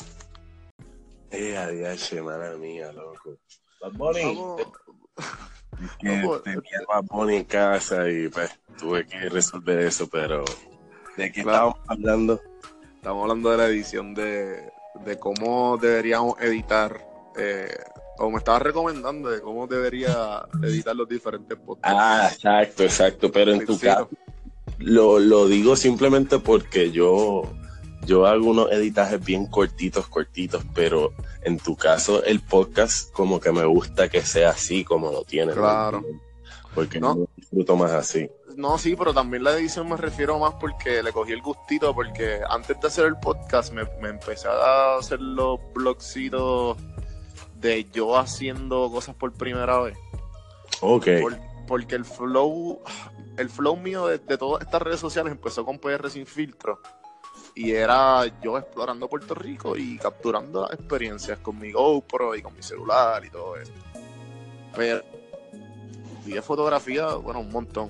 [1.31, 3.37] Eh, adiós, hermana mía, loco.
[3.81, 4.61] Bad Vamos-
[5.99, 10.43] que Vamos- tenía Bad Bunny en casa y pues tuve que resolver eso, pero
[11.15, 11.69] ¿de qué Claro.
[11.75, 12.41] estábamos hablando?
[12.95, 14.71] Estamos hablando de la edición de,
[15.05, 17.05] de cómo deberíamos editar,
[17.37, 17.77] eh,
[18.17, 21.99] o me estabas recomendando de cómo debería editar los diferentes podcasts.
[21.99, 24.09] Ah, exacto, exacto, pero en tu Sí, caso
[24.79, 27.43] lo, lo digo simplemente porque yo,
[28.07, 33.51] yo hago unos editajes bien cortitos, cortitos, pero en tu caso el podcast como que
[33.51, 35.55] me gusta que sea así como lo tienes.
[35.55, 35.61] ¿no?
[35.61, 36.03] Claro.
[36.73, 37.27] Porque ¿No?
[37.35, 38.29] disfruto más así.
[38.55, 42.39] No, sí, pero también la edición me refiero más porque le cogí el gustito, porque
[42.49, 46.77] antes de hacer el podcast me, me empecé a hacer los blogcitos
[47.59, 49.97] de yo haciendo cosas por primera vez.
[50.81, 51.07] Ok.
[51.21, 52.79] Por- porque el flow,
[53.37, 56.79] el flow mío de, de todas estas redes sociales empezó con PR sin filtro.
[57.59, 62.53] Y era yo explorando Puerto Rico y capturando las experiencias con mi GoPro y con
[62.55, 63.71] mi celular y todo eso.
[64.75, 65.01] Pero
[66.27, 67.89] y de fotografía, bueno, un montón.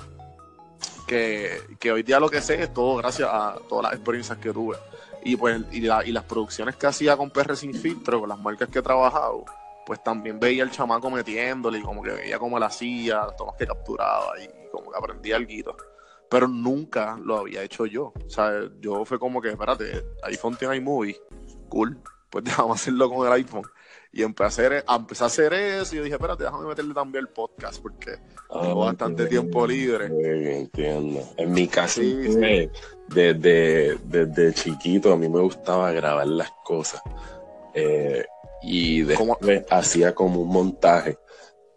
[1.05, 4.51] Que, que hoy día lo que sé es todo gracias a todas las experiencias que
[4.53, 4.77] tuve.
[5.23, 8.39] Y pues, y, la- y las producciones que hacía con PR sin filtro, con las
[8.39, 9.43] marcas que he trabajado,
[9.85, 13.55] pues también veía el chamaco metiéndole y como que veía cómo él hacía, las tomas
[13.55, 15.75] que capturaba y como que aprendía algo.
[16.29, 18.13] Pero nunca lo había hecho yo.
[18.25, 21.17] O sea, yo fue como que, espérate, iPhone tiene iMovie,
[21.69, 21.97] cool,
[22.29, 23.63] pues déjame hacerlo con el iPhone.
[24.11, 27.25] Y empecé a hacer, empecé a hacer eso y yo dije, espérate, déjame meterle también
[27.25, 28.17] el podcast porque
[28.49, 29.29] tengo Ah, bastante ok.
[29.29, 30.05] tiempo libre.
[30.59, 31.21] Entiendo.
[31.37, 32.69] En mi caso, Sí, eh,
[33.09, 37.01] desde, desde chiquito a mí me gustaba grabar las cosas.
[37.73, 38.25] Eh,
[38.63, 39.05] y
[39.69, 41.17] hacía como un montaje.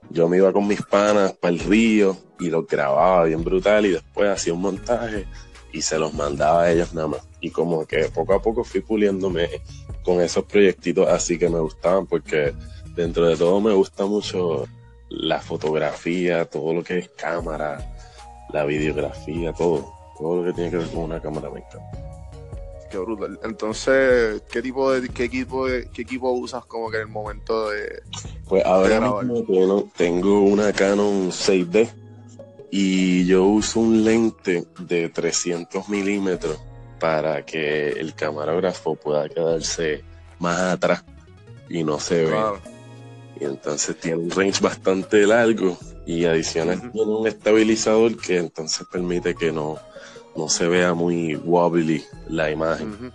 [0.08, 3.90] Yo me iba con mis panas para el río y los grababa bien brutal y
[3.90, 5.26] después hacía un montaje
[5.72, 7.20] y se los mandaba a ellos nada más.
[7.40, 9.48] Y como que poco a poco fui puliéndome
[10.02, 12.52] con esos proyectitos así que me gustaban porque
[12.96, 14.66] dentro de todo me gusta mucho
[15.08, 17.92] la fotografía, todo lo que es cámara,
[18.52, 19.92] la videografía, todo.
[20.18, 21.90] Todo lo que tiene que ver con una cámara me encanta.
[22.90, 23.38] Qué brutal.
[23.44, 27.70] Entonces, ¿qué tipo de qué equipo de- qué equipo usas como que en el momento
[27.70, 28.02] de
[28.48, 29.24] Pues ahora grabar.
[29.24, 31.88] mismo tengo una Canon 6D
[32.70, 36.58] y yo uso un lente de 300 milímetros
[36.98, 40.04] para que el camarógrafo pueda quedarse
[40.38, 41.04] más atrás
[41.68, 42.30] y no se vea.
[42.30, 42.60] Claro.
[43.40, 49.34] Y entonces tiene un range bastante largo y adicional tiene un estabilizador que entonces permite
[49.34, 49.78] que no,
[50.36, 52.92] no se vea muy wobbly la imagen.
[52.92, 53.10] Ujú.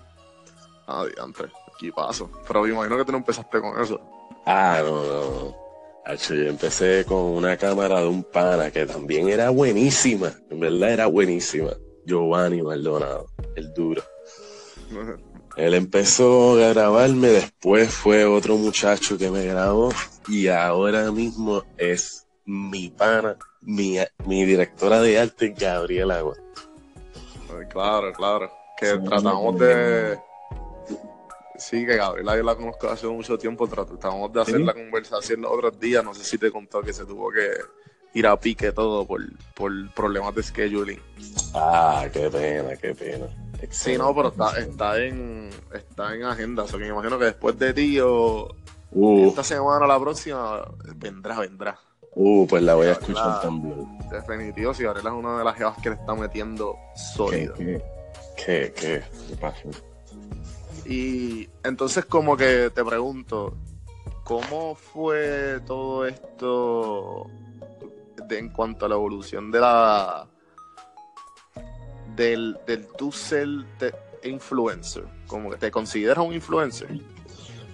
[0.87, 2.29] Ah, diantre, equipazo.
[2.47, 3.99] Pero me imagino que tú no empezaste con eso.
[4.45, 5.64] Ah, no, no, no.
[6.07, 10.31] Yo empecé con una cámara de un pana que también era buenísima.
[10.49, 11.71] En verdad era buenísima.
[12.05, 14.03] Giovanni Maldonado, el duro.
[15.57, 19.91] Él empezó a grabarme, después fue otro muchacho que me grabó
[20.27, 26.23] y ahora mismo es mi pana, mi, mi directora de arte, Gabriela.
[27.49, 28.51] Ay, Claro, claro.
[28.77, 30.19] Que Sí, tratamos de.
[31.57, 33.67] Sí, que Gabriela yo la conozco hace mucho tiempo.
[33.67, 34.63] Tratamos de hacer Sí.
[34.63, 36.03] la conversación los otros días.
[36.03, 37.49] No sé si te contó que se tuvo que
[38.13, 39.21] ir a pique todo por,
[39.53, 41.01] por problemas de scheduling.
[41.53, 43.25] Ah, qué pena, qué pena.
[43.69, 46.63] Sí, no, pero está, está en está en agenda.
[46.63, 48.47] O sea, que me imagino que después de ti o
[48.97, 50.63] Uh, esta semana o la próxima
[50.95, 51.77] vendrá, vendrá.
[52.13, 53.97] uh, pues la voy a escuchar también.
[54.09, 57.55] Definitivo, si Gabriela es una de las jevas que le está metiendo ¿Qué, sólido.
[57.55, 57.81] qué,
[58.37, 59.59] qué, qué, qué pasa?
[60.85, 63.57] Y entonces como que te pregunto,
[64.23, 67.27] ¿cómo fue todo esto
[68.29, 70.27] en cuanto a la evolución de la
[72.15, 73.47] del, del tu ser
[74.23, 75.05] influencer?
[75.27, 76.89] Como que te consideras un influencer.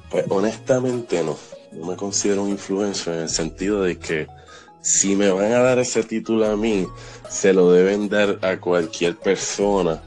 [0.09, 1.37] Pues honestamente no.
[1.71, 4.27] No me considero un influencer en el sentido de que
[4.81, 6.87] si me van a dar ese título a mí,
[7.29, 10.01] se lo deben dar a cualquier persona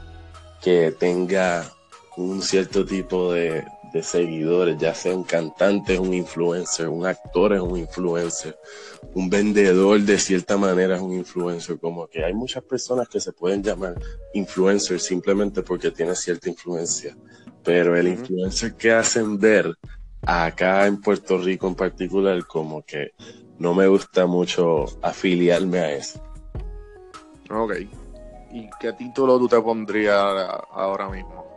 [0.61, 1.74] que tenga
[2.17, 3.63] un cierto tipo de,
[3.95, 8.57] de seguidores, ya sea un cantante es un influencer, un actor es un influencer,
[9.13, 13.31] un vendedor de cierta manera es un influencer, como que hay muchas personas que se
[13.31, 13.95] pueden llamar
[14.33, 17.15] influencers simplemente porque tienen cierta influencia,
[17.63, 19.73] pero el influencer que hacen ver
[20.21, 23.11] acá en Puerto Rico en particular como que
[23.59, 26.21] no me gusta mucho afiliarme a eso.
[27.49, 27.75] Ok.
[28.51, 30.17] ¿Y qué título tú te pondrías
[30.71, 31.54] ahora mismo?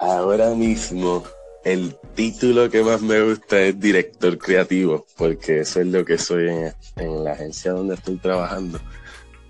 [0.00, 1.24] Ahora mismo,
[1.64, 6.48] el título que más me gusta es director creativo, porque eso es lo que soy
[6.96, 8.80] en, la agencia donde estoy trabajando.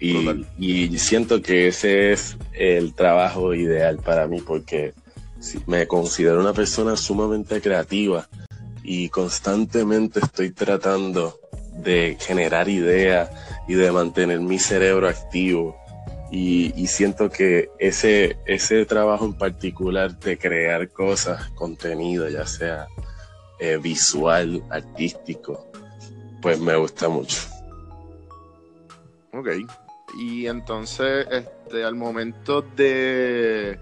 [0.00, 4.92] Y, y, siento que ese es el trabajo ideal para mí, porque
[5.66, 8.28] me considero una persona sumamente creativa
[8.82, 11.38] y constantemente estoy tratando
[11.72, 13.30] de generar ideas
[13.66, 15.76] y de mantener mi cerebro activo.
[16.36, 22.88] Y, siento que ese, ese trabajo en particular de crear cosas, contenido, ya sea
[23.60, 25.70] eh, visual, artístico,
[26.42, 27.38] pues me gusta mucho.
[29.32, 29.48] Ok.
[30.18, 33.78] Y entonces, este, al momento de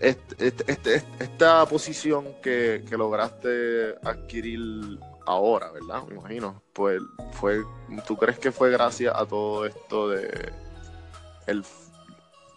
[0.00, 6.02] esta posición que, que lograste adquirir ahora, ¿verdad?
[6.08, 6.62] Me imagino.
[6.72, 7.00] Pues
[7.32, 7.62] fue,
[8.06, 10.52] ¿tú crees que fue gracias a todo esto de
[11.46, 11.64] el,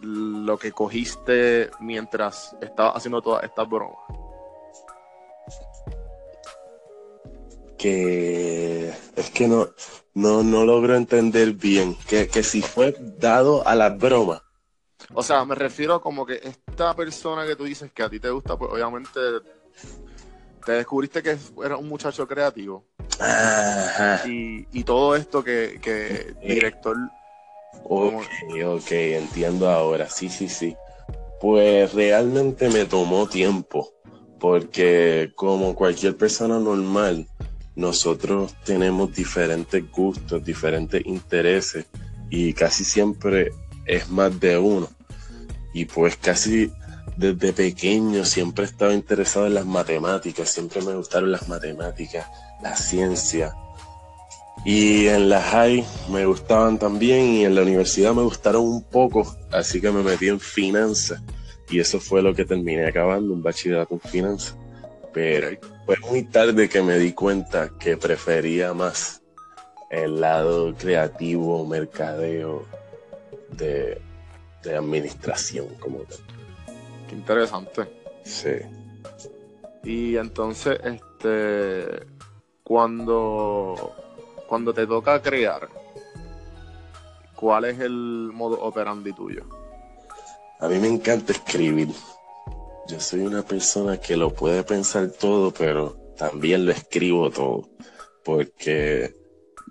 [0.01, 3.97] lo que cogiste mientras estabas haciendo todas estas bromas?
[7.77, 9.67] Que es que no,
[10.13, 11.95] no, no logro entender bien.
[12.07, 14.41] Que, que si fue dado a las bromas.
[15.13, 18.29] O sea, me refiero como que esta persona que tú dices que a ti te
[18.29, 19.19] gusta, pues obviamente
[20.65, 22.85] te descubriste que era un muchacho creativo.
[24.27, 26.97] Y, todo esto que, que director.
[27.83, 28.23] Ok,
[28.65, 30.09] ok, entiendo ahora.
[30.09, 30.75] Sí, sí, sí.
[31.39, 33.93] Pues realmente me tomó tiempo.
[34.39, 37.27] Porque como cualquier persona normal,
[37.75, 41.85] nosotros tenemos diferentes gustos, diferentes intereses.
[42.29, 43.51] Y casi siempre
[43.85, 44.89] es más de uno.
[45.73, 46.71] Y pues casi
[47.17, 52.27] desde pequeño siempre he estado interesado en las matemáticas, siempre me gustaron las matemáticas,
[52.61, 53.53] la ciencia.
[54.65, 59.35] Y en la high me gustaban también y en la universidad me gustaron un poco,
[59.51, 61.21] así que me metí en finanzas.
[61.69, 64.57] Y eso fue lo que terminé acabando, un bachillerato en finanzas.
[65.13, 65.49] Pero
[65.85, 69.21] fue muy tarde que me di cuenta que prefería más
[69.89, 72.65] el lado creativo, mercadeo,
[73.51, 74.01] de,
[74.63, 76.24] de administración como tal.
[77.07, 77.87] Qué interesante.
[78.23, 78.49] Sí.
[79.83, 82.07] Y entonces, este,
[82.63, 83.95] cuando,
[84.47, 85.69] cuando te toca crear,
[87.35, 89.43] ¿cuál es el modo operandi tuyo?
[90.59, 91.89] A mí me encanta escribir.
[92.87, 97.69] Yo soy una persona que lo puede pensar todo, pero también lo escribo todo.
[98.23, 99.13] Porque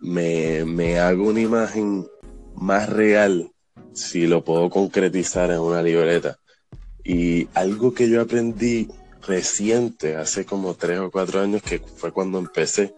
[0.00, 2.06] me, me hago una imagen
[2.54, 3.50] más real
[3.92, 6.38] si lo puedo concretizar en una libreta.
[7.04, 8.88] Y algo que yo aprendí
[9.26, 12.94] reciente, hace como tres o cuatro años, que fue cuando empecé,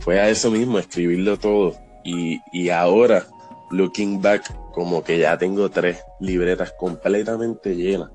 [0.00, 1.74] fue a eso mismo, escribirlo todo.
[2.04, 3.26] Y, y ahora,
[3.70, 8.10] looking back, como que ya tengo tres libretas completamente llenas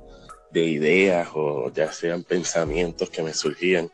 [0.52, 3.90] de ideas o ya sean pensamientos que me surgían.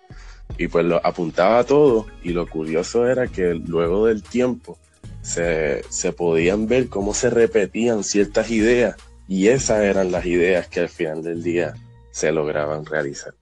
[0.58, 4.78] Y pues lo apuntaba todo y lo curioso era que luego del tiempo
[5.22, 8.96] se, se podían ver cómo se repetían ciertas ideas
[9.28, 11.74] y esas eran las ideas que al final del día
[12.12, 13.34] se lograban realizar.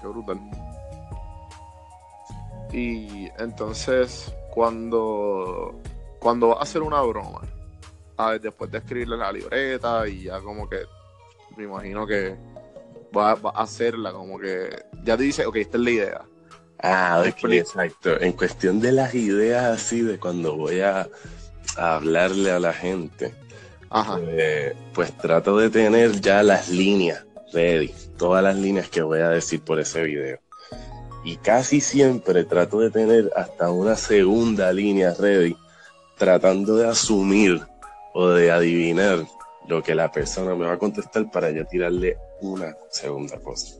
[0.00, 0.40] Qué brutal.
[2.72, 5.80] Y entonces, cuando,
[6.20, 7.42] cuando vas a hacer una broma,
[8.40, 10.82] después de escribirle la libreta y ya como que
[11.56, 12.36] me imagino que
[13.16, 16.22] va, a hacerla, como que ya te dice, ok, esta es la idea.
[16.82, 18.20] Ah, exacto.
[18.20, 21.08] En cuestión de las ideas así, de cuando voy a
[21.76, 23.34] hablarle a la gente,
[23.90, 24.20] Ajá.
[24.22, 29.28] Eh, pues trato de tener ya las líneas ready, todas las líneas que voy a
[29.28, 30.38] decir por ese video.
[31.24, 35.56] Y casi siempre trato de tener hasta una segunda línea ready,
[36.16, 37.60] tratando de asumir
[38.14, 39.26] o de adivinar
[39.68, 43.74] lo que la persona me va a contestar para yo tirarle una segunda cosa.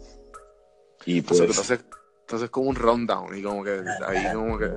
[1.07, 1.81] Y pues, entonces
[2.51, 4.71] como un rundown y como que ahí como que...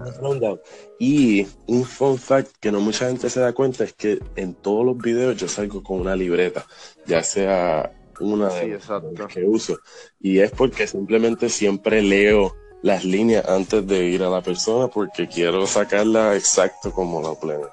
[0.99, 4.85] Y un fun fact que no mucha gente se da cuenta es que en todos
[4.85, 6.65] los videos yo salgo con una libreta,
[7.05, 9.77] ya sea una Sí, de las que uso.
[10.19, 15.27] Y es porque simplemente siempre leo las líneas antes de ir a la persona porque
[15.27, 17.69] quiero sacarla exacto como la planeo.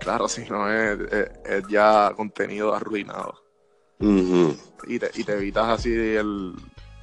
[0.00, 3.34] Claro, si no es, es- es ya contenido arruinado.
[4.86, 6.54] Y te, y te evitas así el,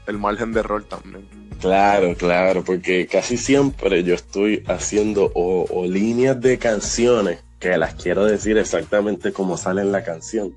[0.08, 1.28] el margen de error también.
[1.60, 7.96] Claro, claro, porque casi siempre yo estoy haciendo o, o líneas de canciones que las
[7.96, 10.56] quiero decir exactamente como sale en la canción,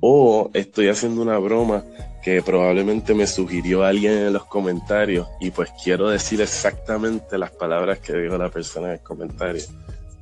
[0.00, 1.84] o estoy haciendo una broma
[2.22, 7.98] que probablemente me sugirió alguien en los comentarios y pues quiero decir exactamente las palabras
[8.00, 9.62] que dijo la persona en el comentario.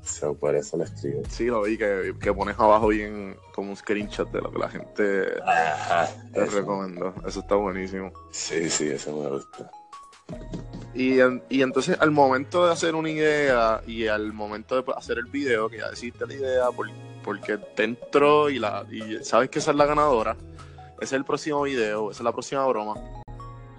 [0.07, 1.23] So, por eso lo escribo.
[1.29, 4.69] Sí, lo vi que, que pones abajo bien como un screenshot de lo que la
[4.71, 6.57] gente Ajá, te eso.
[6.61, 7.13] recomendó.
[7.27, 8.13] Eso está buenísimo.
[8.31, 9.71] Sí, sí, eso me gusta.
[10.95, 11.19] Y,
[11.51, 15.69] y entonces al momento de hacer una idea y al momento de hacer el video,
[15.69, 16.89] que ya decidiste la idea por-
[17.23, 20.37] porque te entró y, la, y sabes que esa es la ganadora,
[20.97, 22.95] ese es el próximo video, esa es la próxima broma.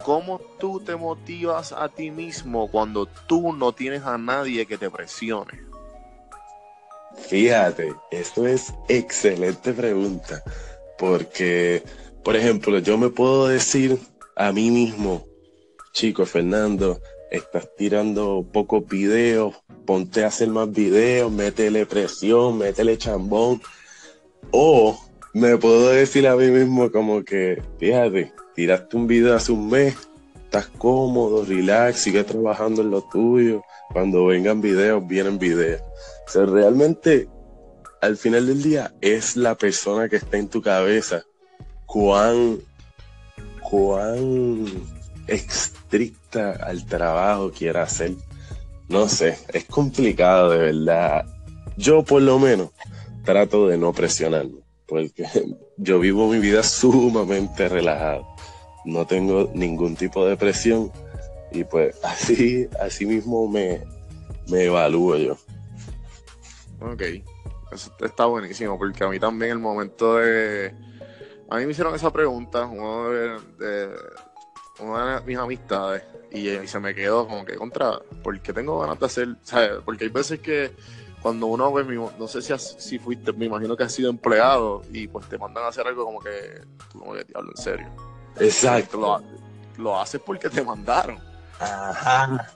[0.03, 4.89] ¿Cómo tú te motivas a ti mismo cuando tú no tienes a nadie que te
[4.91, 5.66] presione?
[7.17, 10.43] Fíjate, eso es excelente pregunta,
[10.97, 11.83] porque,
[12.23, 13.97] por ejemplo, yo me puedo decir
[14.35, 15.25] a mí mismo,
[15.91, 17.01] chico Fernando,
[17.31, 19.55] estás tirando pocos videos,
[19.85, 23.61] ponte a hacer más videos, métele presión, métele chambón,
[24.51, 24.97] o
[25.33, 29.95] me puedo decir a mí mismo como que, fíjate, tiraste un video hace un mes,
[30.35, 35.81] estás cómodo, relax, sigue trabajando en lo tuyo, cuando vengan videos, vienen videos.
[36.27, 37.29] O sea, realmente,
[38.01, 41.23] al final del día, es la persona que está en tu cabeza.
[41.85, 42.59] Cuán,
[43.61, 44.65] cuán
[45.27, 48.11] estricta al trabajo quiera hacer.
[48.89, 51.25] No sé, es complicado de verdad.
[51.77, 52.71] Yo por lo menos
[53.23, 55.25] trato de no presionarme, porque
[55.77, 58.27] yo vivo mi vida sumamente relajado.
[58.83, 60.91] No tengo ningún tipo de presión
[61.53, 63.81] y pues así, así mismo me,
[64.49, 65.37] me evalúo yo.
[66.79, 67.01] Ok,
[67.71, 70.73] eso está buenísimo, porque a mí también el momento de...
[71.49, 73.95] A mí me hicieron esa pregunta, uno de, de-
[74.79, 78.79] una de mis amistades, y, y se me quedó como que contra, ¿por qué tengo
[78.79, 79.27] ganas de hacer?
[79.43, 79.71] ¿sabes?
[79.83, 80.75] Porque hay veces que
[81.21, 84.09] cuando uno, pues, mi- no sé si, has- si fuiste, me imagino que has sido
[84.09, 86.61] empleado, y pues te mandan a hacer algo como que,
[86.91, 87.87] tú como que diablo, en serio.
[88.39, 88.97] Exacto.
[89.77, 91.17] Lo, lo haces porque te mandaron.
[91.59, 92.53] Ajá.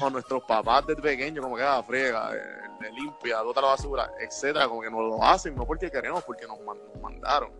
[0.00, 4.68] o nuestros papás desde pequeños, como que ah, frega, eh, limpia, bota la basura, etcétera,
[4.68, 7.52] como que nos lo hacen, no porque queremos, porque nos, nos mandaron.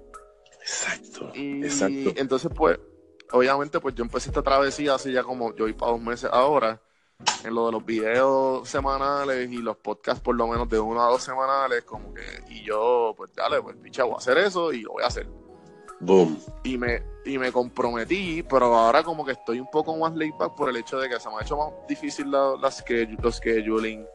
[0.61, 1.31] Exacto.
[1.35, 2.13] Y Exacto.
[2.17, 2.79] entonces, pues,
[3.33, 6.81] obviamente, pues yo empecé esta travesía hace ya como, yo voy para dos meses ahora,
[7.45, 11.11] en lo de los videos semanales y los podcasts por lo menos de uno a
[11.11, 14.83] dos semanales, como que, y yo, pues dale, pues picha, voy a hacer eso y
[14.83, 15.27] lo voy a hacer.
[16.01, 16.39] Boom.
[16.65, 20.55] Y me, y me comprometí, pero ahora como que estoy un poco más laid back
[20.55, 23.37] por el hecho de que se me ha hecho más difícil la, las que, los
[23.37, 24.07] scheduling.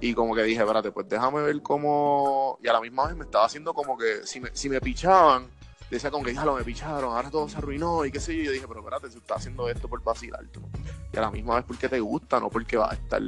[0.00, 2.58] Y como que dije, espérate, pues déjame ver cómo...
[2.62, 5.48] Y a la misma vez me estaba haciendo como que si me, si me pichaban,
[5.90, 8.42] decía como que, lo me picharon, ahora todo se arruinó y qué sé yo.
[8.42, 10.60] Y yo dije, pero espérate, se está haciendo esto por vacilar, tú.
[11.12, 13.22] Y a la misma vez porque te gusta, no porque va a estar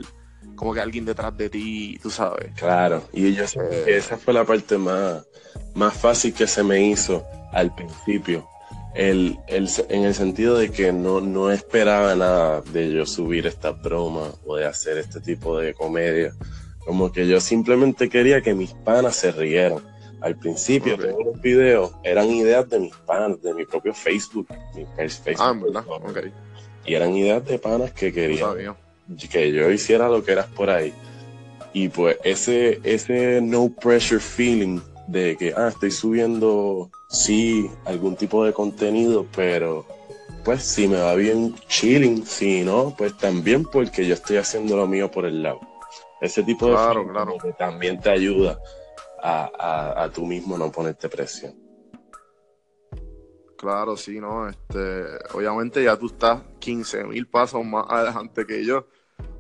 [0.57, 2.53] como que alguien detrás de ti, tú sabes.
[2.57, 3.03] Claro.
[3.13, 5.25] Y yo que esa fue la parte más,
[5.75, 8.49] más fácil que se me hizo al principio.
[8.95, 13.73] El, el- en el sentido de que no, no esperaba nada de yo subir esta
[13.73, 16.33] broma o de hacer este tipo de comedia.
[16.87, 19.79] Como que yo simplemente quería que mis panas se rieran.
[20.21, 24.47] Al principio, todos los videos eran ideas de mis panas, de mi propio Facebook.
[24.75, 26.19] Mi Facebook Ah, verdad, ok.
[26.87, 28.75] Y eran ideas de panas que querían
[29.31, 30.93] que yo hiciera lo que eras por ahí.
[31.73, 38.45] Y pues ese, ese no pressure feeling de que, ah, estoy subiendo, sí, algún tipo
[38.45, 39.87] de contenido, pero
[40.45, 44.87] pues si me va bien, chilling, si no, pues también porque yo estoy haciendo lo
[44.87, 45.61] mío por el lado.
[46.21, 47.37] Ese tipo de Claro, claro.
[47.43, 48.59] que también te ayuda
[49.23, 51.55] a, a, a tú mismo no ponerte presión.
[53.57, 54.47] Claro, sí, ¿no?
[54.49, 58.87] Este, obviamente ya tú estás 15 mil pasos más adelante que yo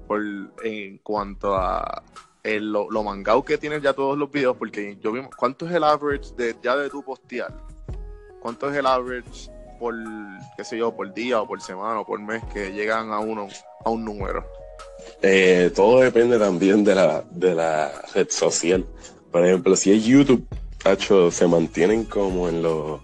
[0.07, 0.23] por,
[0.63, 2.03] en cuanto a
[2.45, 5.73] el- lo, lo mangado que tienes ya todos los videos, porque yo vi, ¿cuánto es
[5.75, 7.53] el average de, ya de tu postear?
[8.41, 9.95] ¿Cuánto es el average por,
[10.57, 13.49] qué sé yo, por día o por semana o por mes que llegan a uno,
[13.85, 14.45] a un número?
[15.23, 18.85] Eh, todo depende también de la, de la red social.
[19.33, 20.47] Por ejemplo, si es YouTube,
[20.83, 23.01] tacho, se mantienen como en los,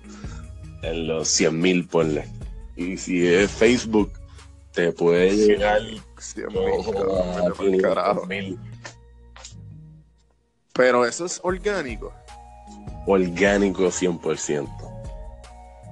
[0.82, 2.26] en los 100 mil, ponle.
[2.76, 4.12] Y si es Facebook,
[4.72, 5.80] te puede llegar
[6.18, 6.46] 100
[8.28, 8.58] mil,
[10.80, 12.10] Pero eso es orgánico.
[13.06, 14.66] orgánico 100%.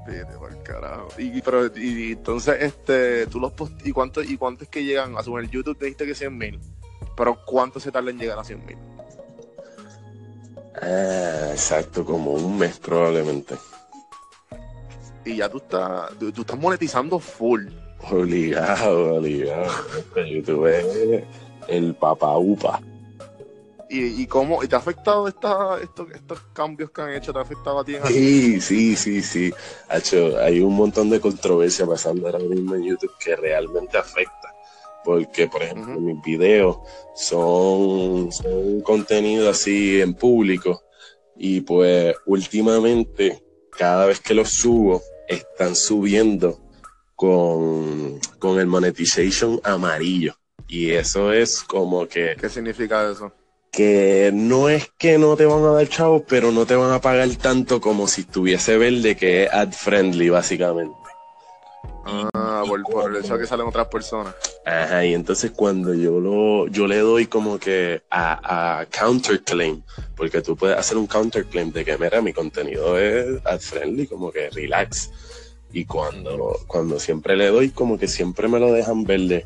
[0.07, 1.09] Vete por carajo.
[1.19, 5.15] Y, pero, y, entonces, este, tú los post ¿y cuánto, y cuánto es que llegan?
[5.19, 6.59] A su YouTube te dijiste que 100 mil.
[7.15, 8.79] Pero ¿cuánto se tarda en llegar a 100 mil?
[10.81, 13.57] Ah, exacto, como un mes probablemente.
[15.23, 17.67] Y ya tú estás, tú, estás monetizando full.
[18.11, 19.71] Obligado, obligado.
[19.99, 21.25] Este YouTube es
[21.69, 22.81] el papa upa.
[23.91, 27.33] ¿Y, y cómo y te ha afectado esta, estos, estos cambios que han hecho?
[27.33, 27.97] ¿Te ha afectado a ti?
[27.97, 29.53] En sí, sí, sí, sí.
[29.91, 34.55] Hecho, hay un montón de controversia pasando ahora mismo en YouTube que realmente afecta.
[35.05, 36.77] Porque, por ejemplo, mis videos
[37.15, 40.83] son, son contenido así en público.
[41.37, 46.61] Y pues últimamente, cada vez que los subo, están subiendo
[47.15, 50.35] con, con el monetization amarillo.
[50.67, 52.37] Y eso es como que...
[52.39, 53.33] ¿Qué significa eso?
[53.79, 57.01] Que no es que no te van a dar chavos, pero no te van a
[57.01, 60.97] pagar tanto como si estuviese verde, que es ad friendly, básicamente.
[62.05, 64.35] Ah, por, el hecho de que salen otras personas.
[64.67, 69.81] Ajá, y entonces cuando yo lo, yo le doy como que a, a counterclaim,
[70.17, 74.33] porque tú puedes hacer un counterclaim de que, mira, mi contenido es ad friendly, como
[74.33, 75.13] que relax.
[75.73, 79.45] Y cuando, cuando siempre le doy, como que siempre me lo dejan verde,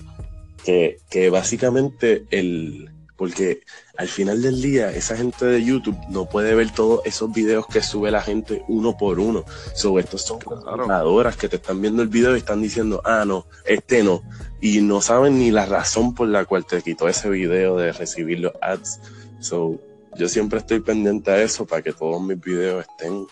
[0.64, 3.60] que, que básicamente el, porque
[3.96, 7.82] al final del día esa gente de YouTube no puede ver todos esos videos que
[7.82, 9.44] sube la gente uno por uno.
[9.74, 13.46] Sobre estos son computadoras que te están viendo el video y están diciendo, ah, no,
[13.66, 14.22] este no.
[14.60, 18.40] Y no saben ni la razón por la cual te quitó ese video de recibir
[18.40, 19.00] los ads.
[19.40, 19.78] So,
[20.16, 23.26] yo siempre estoy pendiente a eso para que todos mis videos estén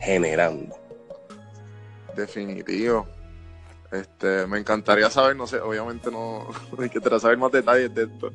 [0.00, 0.76] generando.
[2.16, 3.06] Definitivo.
[3.92, 6.48] Este, me encantaría saber, no sé, obviamente no
[6.78, 8.32] hay que saber más detalles de esto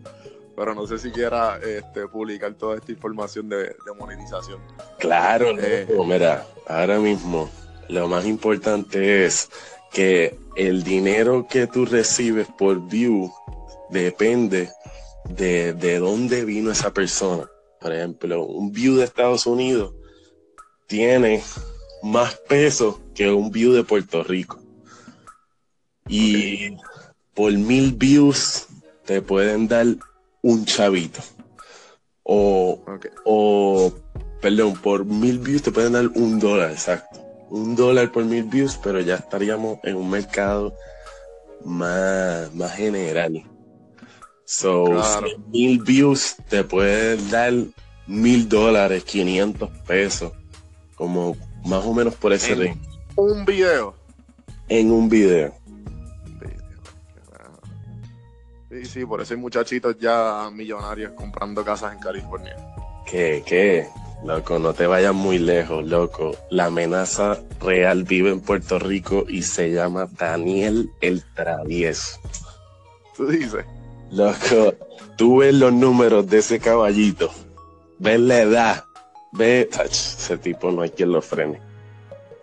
[0.56, 4.62] pero no sé si quiera este, publicar toda esta información de, monetización.
[4.99, 7.49] Claro, eh, mira, ahora mismo
[7.88, 9.49] lo más importante es
[9.91, 13.32] que el dinero que tú recibes por view
[13.89, 14.70] depende
[15.30, 17.49] de, de dónde vino esa persona.
[17.80, 19.93] Por ejemplo, un view de Estados Unidos
[20.88, 21.43] tiene
[22.04, 24.60] más peso que un view de Puerto Rico.
[26.08, 26.76] Y
[27.34, 28.68] por mil views
[29.06, 29.86] te pueden dar
[30.41, 31.21] un chavito.
[32.23, 32.79] O,
[33.25, 33.93] o,
[34.41, 37.19] perdón, por mil views te pueden dar un dólar, exacto.
[37.49, 40.73] Un dólar por mil views, pero ya estaríamos en un mercado
[41.65, 43.43] más, más general.
[44.45, 44.85] So,
[45.47, 47.53] mil views te pueden dar
[48.07, 50.33] mil dólares, 500 pesos,
[50.95, 51.35] como
[51.65, 52.77] más o menos por ese ring.
[53.15, 53.95] Un video.
[54.67, 55.53] En un video.
[58.82, 62.55] Sí, sí, por eso hay muchachitos ya millonarios comprando casas en California.
[63.05, 63.88] ¿Qué, qué?
[64.25, 66.36] Loco, no te vayas muy lejos, loco.
[66.49, 72.19] La amenaza real vive en Puerto Rico y se llama Daniel el Travieso.
[73.15, 73.65] ¿Tú dices?
[74.09, 74.73] Loco,
[75.15, 77.29] tú ves los números de ese caballito,
[77.99, 78.86] ves la edad,
[79.32, 79.67] ves...
[79.79, 81.61] ese tipo no hay quien lo frene.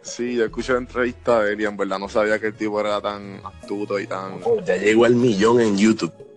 [0.02, 2.80] Sí, yo escuché la entrevista de él y en verdad no sabía que el tipo
[2.80, 4.38] era tan astuto y tan.
[4.64, 6.27] ya llegó al millón en YouTube.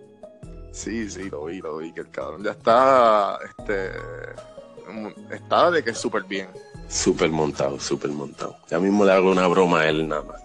[0.72, 3.38] Sí, sí, lo vi, lo vi, que el cabrón ya está.
[3.46, 3.92] Este.
[5.30, 6.48] Está de que es súper bien.
[6.88, 8.56] Súper montado, súper montado.
[8.68, 10.42] Ya mismo le hago una broma a él nada más.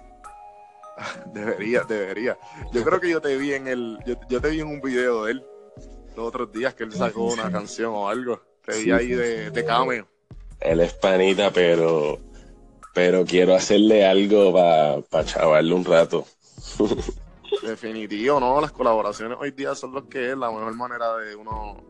[1.33, 2.37] Debería, debería.
[2.73, 3.97] Yo creo que yo te vi en el.
[4.05, 5.45] Yo, te vi en un video de él
[6.15, 8.41] los otros días que él sacó una canción o algo.
[8.65, 10.07] Te vi ahí de, de cameo.
[10.59, 12.19] Él es panita, pero
[12.97, 16.25] pero quiero hacerle algo para pa chavarle un rato.
[17.61, 18.61] Definitivo, ¿no?
[18.61, 21.83] Las colaboraciones hoy día son lo que es la mejor manera de uno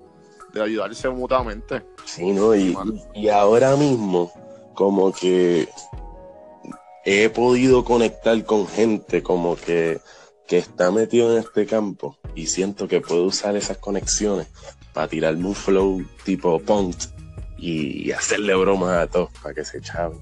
[0.54, 1.84] de ayudarse mutuamente.
[2.06, 2.56] Sí, ¿no?
[2.56, 2.78] Y,
[3.14, 4.32] y ahora mismo,
[4.74, 5.68] como que
[7.06, 10.00] he podido conectar con gente como que,
[10.48, 14.48] que está metido en este campo y siento que puedo usar esas conexiones
[14.94, 16.96] para tirarme un flow tipo punk
[17.58, 20.20] y hacerle bromas a todos para que se chaven.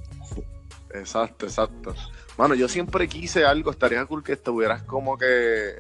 [0.94, 1.94] Exacto, exacto.
[2.38, 5.74] Mano, yo siempre quise algo, estaría cool que estuvieras como que.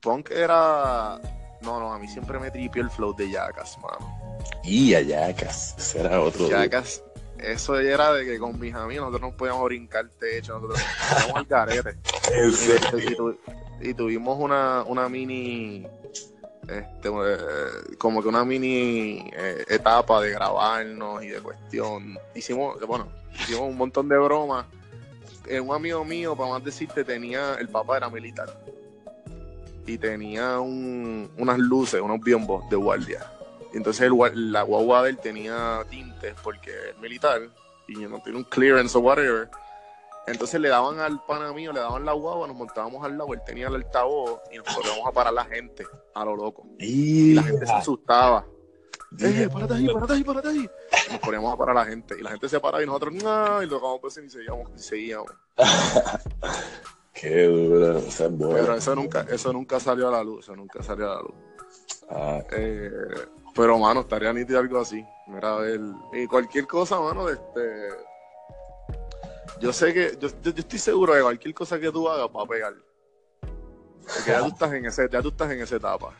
[0.00, 1.20] Punk era.
[1.62, 4.38] No, no, a mí siempre me tripió el flow de Jackass, mano.
[4.64, 6.48] Y a Jackass, ese era otro.
[6.48, 7.02] Jackass,
[7.38, 10.80] eso era de que con mis amigos nosotros no podíamos brincar techo, nosotros
[11.10, 11.96] íbamos al carete.
[13.80, 15.86] y, tuvimos una, una mini
[16.68, 22.18] este, eh, como que una mini eh, etapa de grabarnos y de cuestión.
[22.34, 24.66] Hicimos, bueno, hicimos un montón de bromas.
[25.48, 28.48] Eh, un amigo mío, para más decirte, tenía, el papá era militar.
[29.86, 33.26] Y tenía unas luces, unos biombos de guardia.
[33.72, 37.40] entonces el, la guagua de él tenía tintes porque es militar
[37.86, 39.48] y no tiene un clearance o whatever.
[40.26, 43.40] Entonces le daban al pana mío, le daban la guagua, nos montábamos al lado, él
[43.46, 46.66] tenía el altavoz y nos poníamos a parar la gente, a lo loco.
[46.78, 48.44] Y la gente se asustaba.
[49.20, 50.70] Eh, párate ahí, párate ahí, párate ahí.
[51.10, 52.16] nos poníamos a parar a la gente.
[52.18, 54.78] Y la gente se paraba y nosotros, no, y lo acabamos pues, y seguíamos, y
[54.78, 55.32] seguíamos.
[57.14, 58.54] Qué duro, o sea, bueno.
[58.54, 61.34] Pero eso nunca, eso nunca salió a la luz, eso nunca salió a la luz.
[62.10, 62.40] Ah.
[62.52, 62.90] Eh,
[63.54, 65.04] pero, mano, estaría nítido algo así.
[65.26, 65.80] Mira, a ver.
[66.12, 67.88] Y cualquier cosa, mano, este.
[69.60, 70.16] Yo sé que.
[70.20, 72.74] Yo, yo, estoy seguro de cualquier cosa que tú hagas va a pegar.
[73.40, 76.14] Porque ya tú estás en, ese, ya tú estás en esa etapa.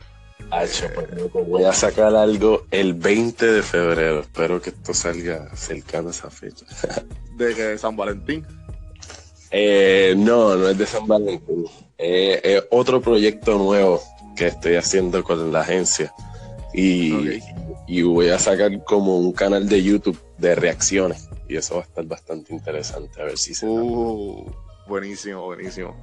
[0.49, 4.21] Pues, voy a sacar algo el 20 de febrero.
[4.21, 6.65] Espero que esto salga cercano a esa fecha.
[7.37, 8.45] ¿De San Valentín?
[9.51, 11.65] Eh, no, no es de San Valentín.
[11.97, 14.01] Eh, es otro proyecto nuevo
[14.35, 16.13] que estoy haciendo con la agencia.
[16.73, 17.39] Y,
[17.87, 21.29] y voy a sacar como un canal de YouTube de reacciones.
[21.47, 23.21] Y eso va a estar bastante interesante.
[23.21, 23.67] A ver si se.
[23.67, 24.45] Uh,
[24.87, 25.95] buenísimo, buenísimo.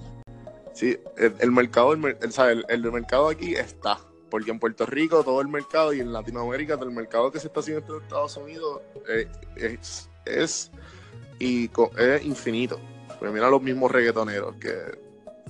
[0.72, 0.98] Sí,
[1.40, 3.98] el, mercado, el, el mercado aquí está
[4.36, 7.60] porque en Puerto Rico todo el mercado y en Latinoamérica el mercado que se está
[7.60, 9.26] haciendo en Estados Unidos eh,
[9.56, 10.70] es, es,
[11.38, 12.78] y, es infinito.
[13.18, 14.76] Pues mira los mismos reggaetoneros que,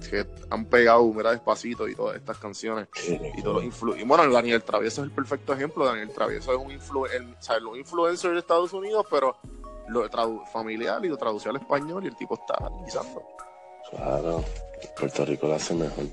[0.09, 2.87] que han pegado, mira Despacito y todas estas canciones.
[3.09, 5.85] y, todos los y bueno, Daniel Travieso es el perfecto ejemplo.
[5.85, 6.71] Daniel Travieso es un
[7.77, 9.37] influencer de Estados Unidos, pero
[9.89, 10.09] lo
[10.53, 13.21] familiar y lo tradució al español y el tipo está analizando.
[13.91, 14.45] Claro,
[14.97, 16.05] Puerto Rico lo hace mejor.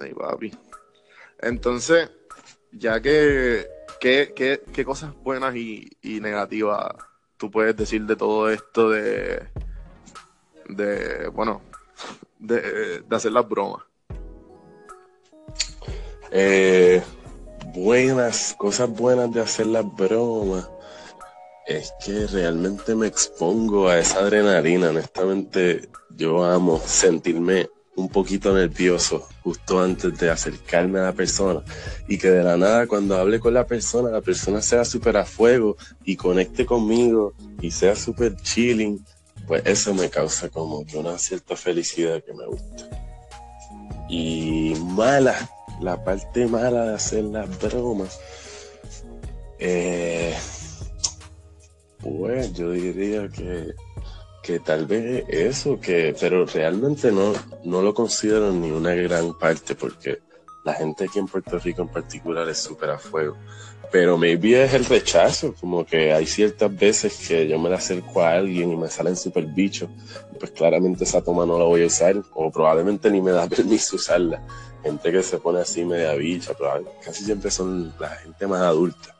[0.00, 0.52] Ahí, papi.
[1.40, 2.10] Entonces,
[2.72, 3.66] ya que,
[4.00, 6.92] ¿qué, cosas buenas y, negativas
[7.36, 9.46] tú puedes decir de todo esto de,
[10.68, 11.60] de bueno,
[12.38, 13.82] de, hacer las bromas?
[16.30, 17.02] Eh,
[17.74, 20.68] buenas, cosas buenas de hacer las bromas.
[21.66, 24.90] Es que realmente me expongo a esa adrenalina.
[24.90, 31.62] Honestamente, yo amo sentirme un poquito nervioso justo antes de acercarme a la persona
[32.06, 35.24] y que de la nada cuando hable con la persona, la persona sea súper a
[35.24, 39.02] fuego y conecte conmigo y sea súper chilling,
[39.46, 42.90] pues eso me causa como que una cierta felicidad que me gusta.
[44.08, 45.34] Y mala,
[45.80, 48.20] la parte mala de hacer las bromas,
[49.58, 50.34] eh,
[52.02, 53.74] pues yo diría que
[54.46, 57.32] que tal vez eso, que, pero realmente no,
[57.64, 60.20] no lo considero ni una gran parte porque
[60.64, 63.36] la gente aquí en Puerto Rico en particular es súper a fuego.
[63.90, 68.22] Pero maybe es el rechazo, como que hay ciertas veces que yo me la acerco
[68.22, 69.88] a alguien y me salen súper bichos,
[70.38, 73.96] pues claramente esa toma no la voy a usar, o probablemente ni me da permiso
[73.96, 74.42] usarla.
[74.84, 76.52] Gente que se pone así media bicha,
[77.04, 79.16] casi siempre son la gente más adulta.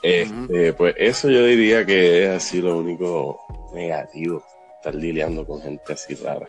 [0.00, 4.44] Este, Pues eso yo diría que es así lo único negativo,
[4.76, 6.48] estar lidiando con gente así rara.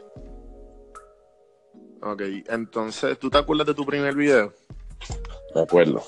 [2.02, 4.54] Ok, entonces, ¿tú te acuerdas de tu primer video?
[5.54, 6.04] Me acuerdo.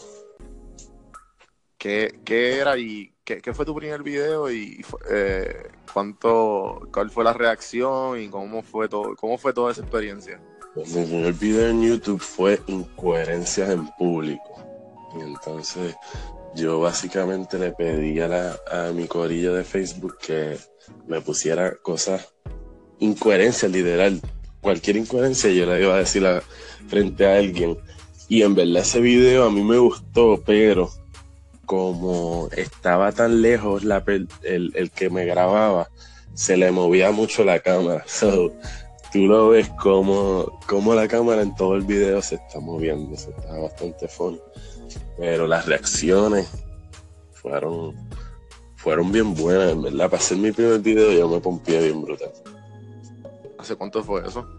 [1.77, 8.21] ¿Qué, era y qué, fue tu primer video y eh, cuánto, cuál fue la reacción
[8.21, 10.39] y cómo fue todo, cómo fue toda esa experiencia?
[10.75, 14.63] Pues mi primer video en YouTube fue Incoherencias en Público.
[15.17, 15.95] Y entonces
[16.55, 20.57] yo básicamente le pedí a, a mi corillo de Facebook que
[21.07, 22.33] me pusiera cosas,
[22.99, 24.19] incoherencias literal.
[24.61, 26.23] Cualquier incoherencia yo la iba a decir
[26.87, 27.77] frente a alguien.
[28.27, 30.89] Y en verdad ese video a mí me gustó, pero
[31.65, 34.03] como estaba tan lejos la,
[34.43, 35.89] el, que me grababa,
[36.33, 38.03] se le movía mucho la cámara.
[38.07, 38.51] So,
[39.11, 43.15] tú lo ves como, como la cámara en todo el video se está moviendo.
[43.15, 44.39] Eso está bastante funny.
[45.21, 46.49] Pero las reacciones
[47.31, 47.95] fueron,
[48.75, 50.09] fueron bien buenas, en verdad.
[50.09, 52.31] Para hacer mi primer video yo me pompié bien brutal.
[53.59, 54.49] ¿Hace cuánto fue eso?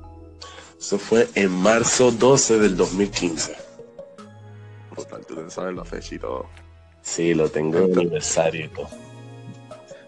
[0.78, 3.56] Eso fue en marzo 12 del 2015.
[4.92, 6.46] Brutal, tú sabes la fecha y todo.
[7.02, 8.88] Sí, lo tengo en aniversario y todo.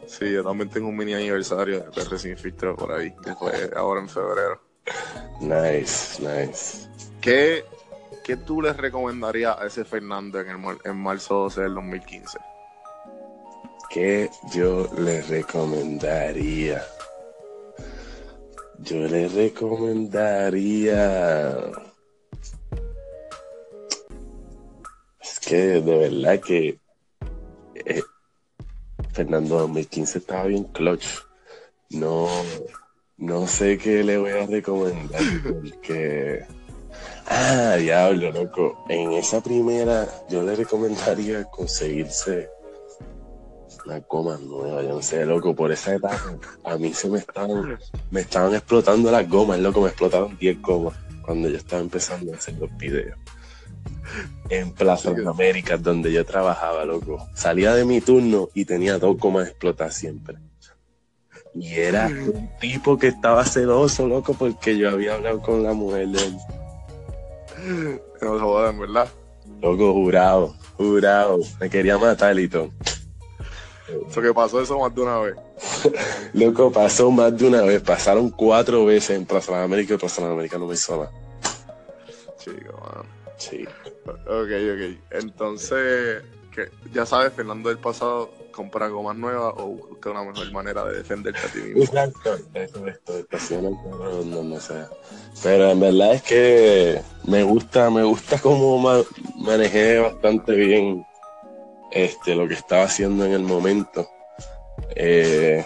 [0.06, 3.72] Sí, yo también tengo un mini aniversario de PR Sin Filtro por ahí, que fue
[3.74, 4.62] ahora en febrero.
[5.40, 6.88] Nice, nice.
[7.20, 7.64] ¿Qué
[8.24, 10.58] ¿qué tú le recomendarías a ese Fernando en, el,
[10.94, 12.38] marzo 12 del 2015?
[13.90, 16.82] ¿Qué yo le recomendaría?
[18.78, 21.70] Yo le recomendaría...
[25.20, 26.78] Es que de verdad que
[27.74, 28.02] eh,
[29.12, 31.06] Fernando 2015 estaba bien clutch.
[31.90, 32.26] No,
[33.18, 36.44] no sé qué le voy a recomendar porque
[37.26, 38.84] Ah, diablo, loco.
[38.88, 42.50] En esa primera, yo le recomendaría conseguirse
[43.86, 47.78] Una goma nueva, yo no sé, loco, por esa etapa a mí se me estaban,
[48.10, 52.36] me estaban explotando las gomas, loco, me explotaron 10 gomas cuando yo estaba empezando a
[52.36, 53.18] hacer los videos.
[54.48, 57.28] En Plaza de América, donde yo trabajaba, loco.
[57.34, 60.36] Salía de mi turno y tenía dos gomas explotadas siempre.
[61.54, 66.08] Y era un tipo que estaba celoso, loco, porque yo había hablado con la mujer
[66.08, 66.36] de él.
[68.20, 69.08] No jodan, ¿verdad?
[69.60, 71.38] Loco, jurado, jurado.
[71.60, 72.70] Me quería matar y todo.
[74.08, 75.34] Eso que pasó eso más de una vez.
[76.32, 77.82] Loco, pasó más de una vez.
[77.82, 81.10] Pasaron cuatro veces en Plaza de América y Plaza de América no me hizo nada.
[82.38, 83.04] Chico, mano.
[83.36, 83.64] Sí.
[84.06, 85.00] Ok, ok.
[85.10, 86.22] Entonces,
[86.54, 90.98] que ya sabes, Fernando del pasado compra gomas nuevas o busca una mejor manera de
[90.98, 91.82] defenderte a ti mismo.
[91.82, 94.88] Exacto, eso es todo, donde sea.
[95.42, 99.02] Pero en verdad es que me gusta, me gusta cómo ma-
[99.36, 101.04] manejé bastante bien
[101.90, 104.08] este lo que estaba haciendo en el momento.
[104.94, 105.64] Eh,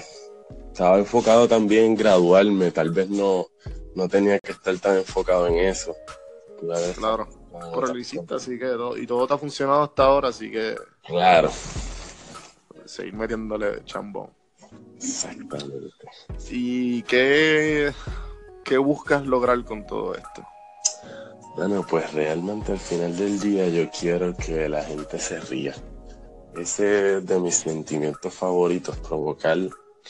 [0.72, 3.46] estaba enfocado también en graduarme, tal vez no,
[3.94, 5.94] no tenía que estar tan enfocado en eso.
[6.96, 7.28] Claro.
[7.60, 8.42] Lo hiciste, cosas.
[8.42, 11.50] así que todo, y todo te ha funcionado hasta ahora, así que Claro,
[12.84, 14.30] seguir metiéndole chambón.
[14.96, 16.06] exactamente.
[16.50, 17.92] ¿Y qué,
[18.64, 20.46] qué buscas lograr con todo esto?
[21.56, 25.74] Bueno, pues realmente al final del día yo quiero que la gente se ría.
[26.56, 29.58] Ese es de mis sentimientos favoritos, provocar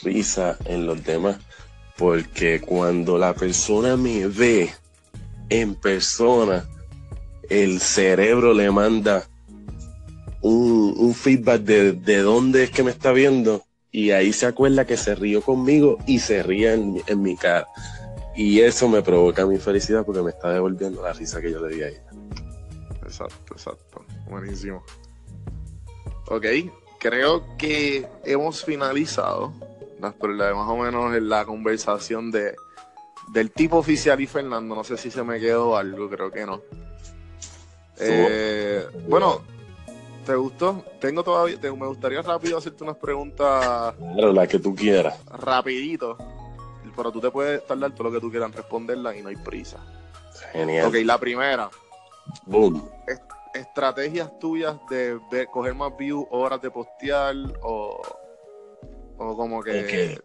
[0.02, 1.36] risa en los demás.
[1.96, 4.70] Porque cuando la persona me ve
[5.48, 6.64] en persona,
[7.48, 9.24] el cerebro le manda
[10.40, 14.86] un, un feedback de, de dónde es que me está viendo y ahí se acuerda
[14.86, 17.66] que se rió conmigo y se ríe en, en mi cara.
[18.36, 21.74] Y eso me provoca mi felicidad porque me está devolviendo la risa que yo le
[21.74, 22.02] di a ella.
[23.02, 24.04] Exacto, exacto.
[24.30, 24.84] Buenísimo.
[26.26, 26.44] Ok,
[27.00, 29.52] creo que hemos finalizado
[30.00, 32.54] las la- más o menos en la conversación de
[33.32, 34.74] del tipo oficial y Fernando.
[34.74, 36.62] No sé si se me quedó algo, creo que no.
[38.00, 39.40] Eh, bueno,
[40.24, 40.84] ¿te gustó?
[41.00, 45.18] Tengo todavía, te- me gustaría rápido hacerte unas preguntas Claro, la que tú quieras.
[45.26, 46.16] rapidito,
[46.96, 49.36] pero tú te puedes tardar todo lo que tú quieras en responderla y no hay
[49.36, 49.78] prisa.
[50.52, 50.86] Genial.
[50.88, 51.70] Ok, la primera.
[52.46, 52.88] Boom.
[53.54, 55.18] estrategias tuyas de
[55.50, 58.00] coger más views, horas de postear o,
[59.16, 60.20] o como que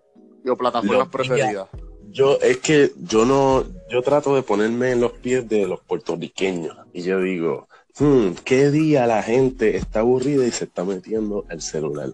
[0.48, 1.68] o plataformas preferidas.
[2.14, 6.78] Yo, es que yo no, yo trato de ponerme en los pies de los puertorriqueños
[6.94, 11.64] y yo digo, hmm, ¿qué día la gente está aburrida y se está metiendo al
[11.64, 12.14] celular?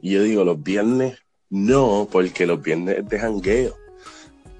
[0.00, 3.72] Y yo digo, los viernes no, porque los viernes es de.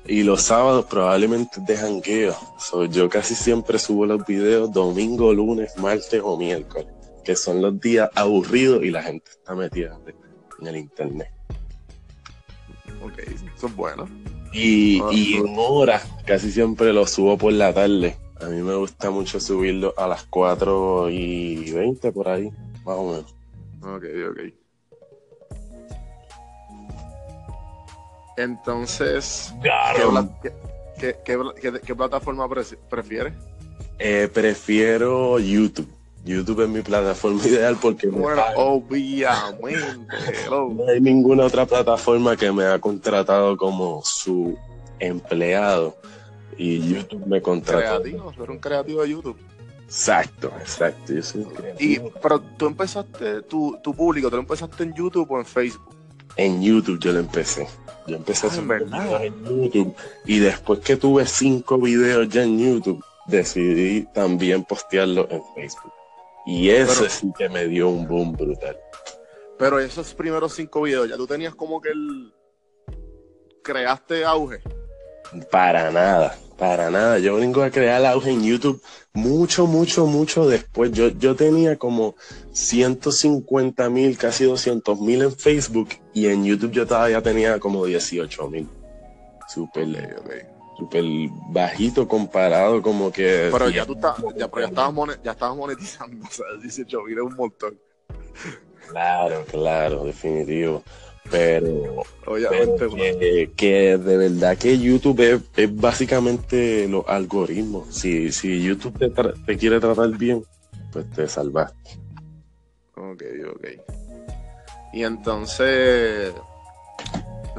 [0.06, 2.34] Y los sábados probablemente es de.
[2.58, 6.88] So, yo casi siempre subo los videos domingo, lunes, martes o miércoles,
[7.24, 9.96] que son los días aburridos y la gente está metida
[10.60, 11.30] en el internet.
[13.04, 13.18] Ok,
[13.56, 14.08] eso es bueno.
[14.52, 18.16] Y, y en horas casi siempre lo subo por la tarde.
[18.40, 22.50] A mí me gusta mucho subirlo a las 4 y 20 por ahí,
[22.84, 23.34] más o menos.
[23.82, 24.40] Ok, ok.
[28.36, 30.02] Entonces, ¿qué,
[30.42, 30.52] qué-
[30.98, 33.34] qué- qué pla- qué- qué plataforma pre- prefieres?
[33.98, 35.88] Eh, prefiero YouTube.
[36.24, 40.06] YouTube es mi plataforma ideal porque Bueno, obviamente.
[40.50, 44.56] no hay ninguna otra plataforma que me ha contratado como su
[44.98, 45.96] empleado.
[46.56, 48.02] Y YouTube me contrató.
[48.02, 49.38] Creativo, tú eres un creativo de YouTube.
[49.86, 51.12] Exacto, exacto.
[51.14, 52.12] Yo soy un Y, creativo.
[52.22, 55.94] pero tú empezaste, tu, tu público, ¿tú lo empezaste en YouTube o en Facebook?
[56.36, 57.66] En YouTube yo lo empecé.
[58.06, 59.04] Yo empecé Ah, ¿en verdad?
[59.04, 59.94] videos en YouTube.
[60.26, 65.92] Y después que tuve cinco videos ya en YouTube, decidí también postearlos en Facebook.
[66.46, 68.78] Y eso Pero- sí que me dio un boom brutal.
[69.58, 72.32] Pero esos primeros cinco videos, ya tú tenías como que el.
[73.62, 74.60] Creaste auge.
[75.50, 77.18] Para nada, para nada.
[77.18, 78.82] Yo vengo a crear auge en YouTube
[79.12, 80.92] mucho, mucho, mucho después.
[80.92, 82.16] Yo, yo tenía como
[82.52, 88.48] 150 mil, casi 200 mil en Facebook y en YouTube yo todavía tenía como 18
[88.48, 88.68] mil.
[89.48, 89.86] Súper,
[90.80, 91.04] súper
[91.50, 93.48] bajito comparado como que...
[93.52, 97.18] Pero ya tú estás, ya, pero ya estabas, ya estabas monetizando, o sea, 18 mil
[97.18, 97.78] es un montón.
[98.88, 100.82] Claro, claro, definitivo.
[101.30, 107.94] Pero, Obviamente, pero que, que de verdad que YouTube es, es básicamente los algoritmos.
[107.94, 110.42] Si, si YouTube te, tra- te quiere tratar bien,
[110.90, 112.00] pues te salvaste.
[112.96, 113.22] Ok,
[113.54, 113.66] ok.
[114.92, 116.34] Y entonces.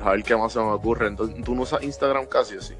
[0.03, 1.07] A ver qué más se me ocurre.
[1.07, 2.73] Entonces, ¿tú no usas Instagram casi o sí?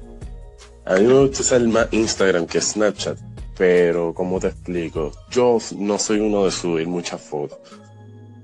[0.84, 3.16] A mí me gusta usar más Instagram que Snapchat,
[3.56, 7.58] pero como te explico, yo no soy uno de subir muchas fotos.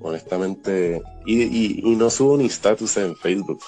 [0.00, 3.60] honestamente, y, no subo ni status en Facebook.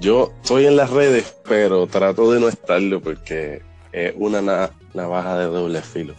[0.00, 3.60] Yo estoy en las redes, pero trato de no estarlo porque
[3.92, 6.14] es una navaja de doble filo.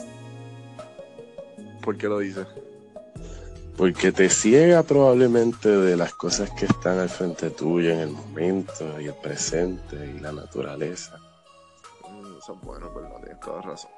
[1.82, 2.46] ¿Por qué lo dices?
[3.76, 9.02] Porque te ciega probablemente de las cosas que están al frente tuyo en el momento
[9.02, 11.20] y el presente y la naturaleza.
[12.46, 13.90] Eso es bueno, pero tienes toda razón.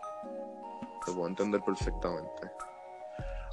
[1.05, 2.49] Te puedo entender perfectamente.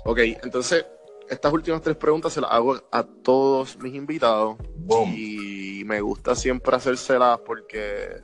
[0.05, 0.87] Ok, entonces,
[1.29, 4.57] estas últimas tres preguntas se las hago a todos mis invitados.
[5.13, 8.23] Y me gusta siempre hacérselas porque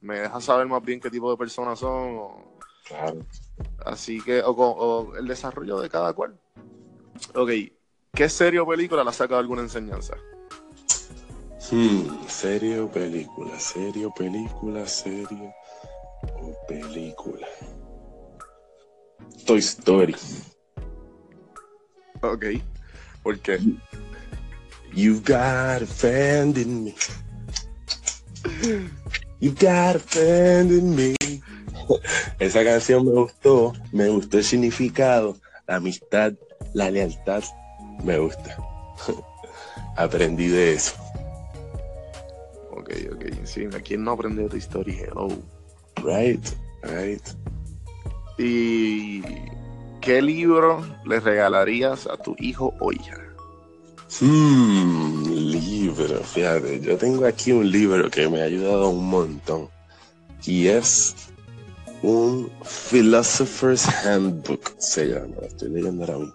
[0.00, 2.34] me, deja saber más bien qué tipo de personas son.
[2.84, 3.26] claro.
[3.84, 6.38] Así que, o, el desarrollo de cada cual.
[7.34, 7.50] Ok,
[8.14, 10.14] ¿qué serie o película le ha sacado alguna enseñanza?
[11.72, 15.52] Hmm, serie o película, serie o película, serie
[16.68, 17.46] película.
[19.46, 20.14] Toy Story.
[22.22, 22.44] Ok.
[23.22, 23.58] ¿Por qué?
[24.92, 26.94] You've got a friend in me.
[29.40, 31.14] You've got a friend in me.
[32.38, 36.32] Esa canción me gustó, me gustó el significado, la amistad,
[36.72, 37.42] la lealtad,
[38.04, 38.56] me gusta.
[39.96, 40.94] Aprendí de eso.
[42.70, 45.08] Ok, ok, sí, ¿a quién no aprendió tu historia?
[45.14, 45.30] Oh.
[46.02, 46.44] Right,
[46.82, 47.22] right.
[48.38, 49.22] ¿Y
[50.00, 53.16] qué libro le regalarías a tu hijo o hija?
[54.20, 59.68] Hmm, libro, fíjate, yo tengo aquí un libro que me ha ayudado un montón
[60.44, 61.14] y es
[62.02, 66.34] un Philosopher's Handbook, se llama, estoy leyendo ahora mismo.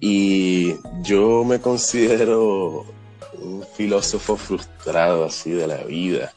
[0.00, 2.84] Y yo me considero
[3.40, 6.34] un filósofo frustrado así de la vida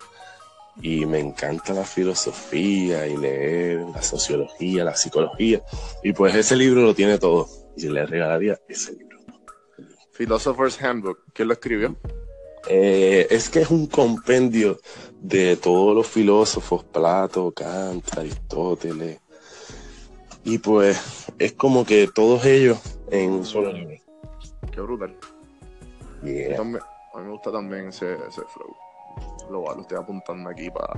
[0.81, 5.61] y me encanta la filosofía y leer la sociología, la psicología.
[6.03, 7.47] Y pues ese libro lo tiene todo.
[7.75, 9.17] Y le regalaría ese libro.
[10.13, 11.95] Philosopher's Handbook, ¿quién lo escribió?
[12.67, 14.79] Eh, es que es un compendio
[15.21, 19.19] de todos los filósofos, Plato, Kant, Aristóteles.
[20.43, 22.79] Y pues es como que todos ellos
[23.11, 23.95] en un solo libro.
[24.71, 25.15] Qué brutal.
[26.21, 26.77] a mí
[27.15, 28.88] me gusta también ese, ese flow
[29.49, 30.93] lo, estoy apuntando aquí para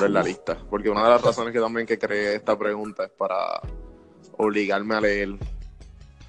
[0.00, 0.58] ver la lista.
[0.68, 3.60] Porque una de las razones que también que creé esta pregunta es para
[4.36, 5.36] obligarme a leer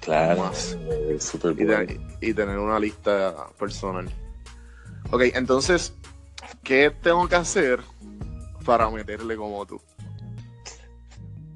[0.00, 0.76] claro, más
[2.20, 4.08] y, y, tener una lista personal.
[5.10, 5.92] Ok, entonces,
[6.62, 7.80] ¿qué tengo que hacer
[8.64, 9.80] para meterle como tú?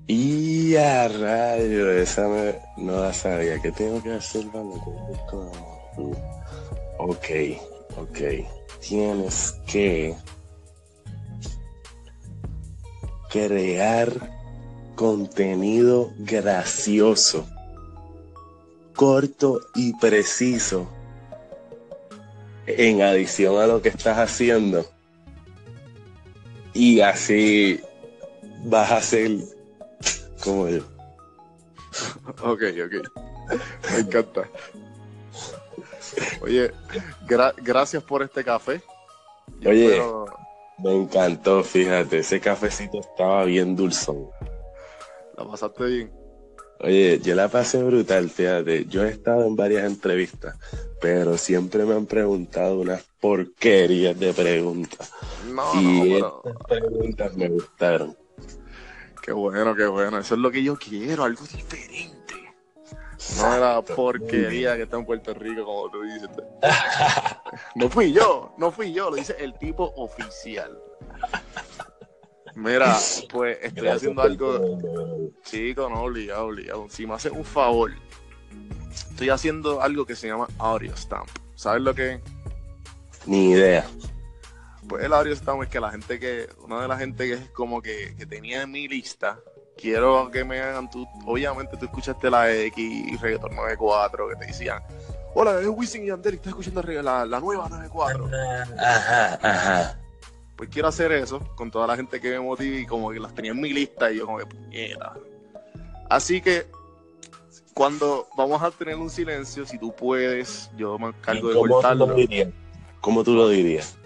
[0.06, 2.26] Y a rayo, esa
[2.76, 3.60] no la sabía.
[3.60, 6.16] ¿Qué tengo que hacer para meterle como tú?
[6.98, 7.26] Ok,
[7.96, 10.16] ok tienes que
[13.30, 14.12] crear
[14.96, 17.46] contenido gracioso,
[18.94, 20.88] corto y preciso,
[22.66, 24.84] en adición a lo que estás haciendo.
[26.72, 27.80] Y así
[28.64, 29.30] vas a ser
[30.42, 30.82] como yo.
[32.42, 32.94] Ok, ok.
[33.92, 34.48] Me encanta.
[36.42, 36.72] Oye,
[37.62, 38.82] gracias por este café.
[39.64, 40.02] Oye,
[40.78, 44.28] me encantó, fíjate, ese cafecito estaba bien dulzón.
[45.36, 46.20] ¿La pasaste bien?
[46.82, 48.86] Oye, yo la pasé brutal, fíjate.
[48.86, 50.56] Yo he estado en varias entrevistas,
[51.00, 55.12] pero siempre me han preguntado unas porquerías de preguntas.
[55.74, 58.16] y estas preguntas me gustaron.
[59.22, 60.18] Qué bueno, qué bueno.
[60.18, 62.19] Eso es lo que yo quiero, algo diferente.
[63.38, 66.28] No era porquería que está en Puerto Rico, como tú dices.
[67.74, 70.78] No fui yo, no fui yo, lo dice el tipo oficial.
[72.54, 72.96] Mira,
[73.30, 74.60] pues estoy haciendo algo.
[75.42, 76.86] Chico, no, obligado, obligado.
[76.88, 77.92] Si me haces un favor,
[78.92, 81.28] estoy haciendo algo que se llama Audio Stamp.
[81.54, 82.20] ¿Sabes lo que es?
[83.26, 83.86] Ni idea.
[84.88, 87.50] Pues el Audio Stamp es que la gente que, una de la gente que es
[87.50, 89.40] como que, que tenía en mi lista,
[89.80, 94.46] quiero que me hagan tú, obviamente tú escuchaste la X y Reggaeton 94 que te
[94.46, 94.82] decían,
[95.34, 98.30] hola, es Wisin y Yandel, estás escuchando la, la nueva 94.
[98.78, 99.98] Ajá, ajá.
[100.56, 103.34] Pues quiero hacer eso con toda la gente que me motive y como que las
[103.34, 105.14] tenía en mi lista y yo como que puñeta.
[106.10, 106.66] Así que
[107.72, 112.14] cuando vamos a tener un silencio, si tú puedes, yo me encargo de cortarlo.
[113.00, 113.96] ¿Cómo tú lo dirías?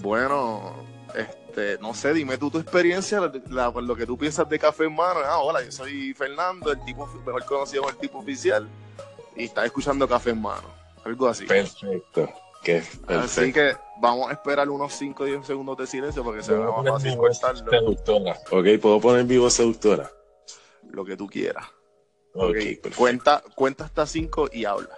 [0.00, 0.72] Bueno,
[1.14, 1.47] este,
[1.80, 5.20] no sé, dime tú tu experiencia, lo que tú piensas de Café Hermano.
[5.24, 8.68] Ah, hola, yo soy Fernando, el tipo mejor conocido como el tipo oficial,
[9.36, 10.68] y estás escuchando Café Hermano.
[11.04, 11.44] Algo así.
[11.46, 12.28] Perfecto.
[13.06, 16.82] Así que vamos a esperar unos 5 o 10 segundos de silencio porque se va
[16.82, 17.70] más fácil cortarlo.
[17.70, 18.36] Seductora.
[18.50, 20.10] Ok, ¿puedo poner vivo seductora?
[20.90, 21.64] Lo que tú quieras.
[22.34, 22.90] Ok, perfecto.
[22.96, 24.96] cuenta, cuenta hasta cinco y habla.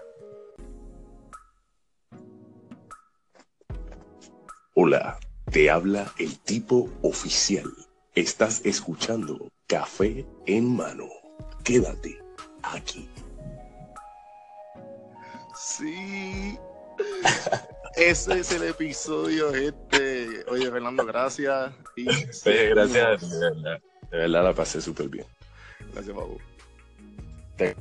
[4.74, 5.18] Hola,
[5.50, 7.70] te habla el tipo oficial.
[8.14, 11.06] Estás escuchando Café en Mano.
[11.64, 12.18] Quédate
[12.62, 13.08] aquí.
[15.54, 16.56] Sí.
[17.96, 20.44] Ese es el episodio este.
[20.48, 21.72] Oye, Fernando, gracias.
[21.96, 23.80] Y gracias, de verdad.
[24.10, 25.26] De verdad la pasé súper bien.
[25.92, 26.38] Gracias, Babu.
[27.56, 27.76] Te-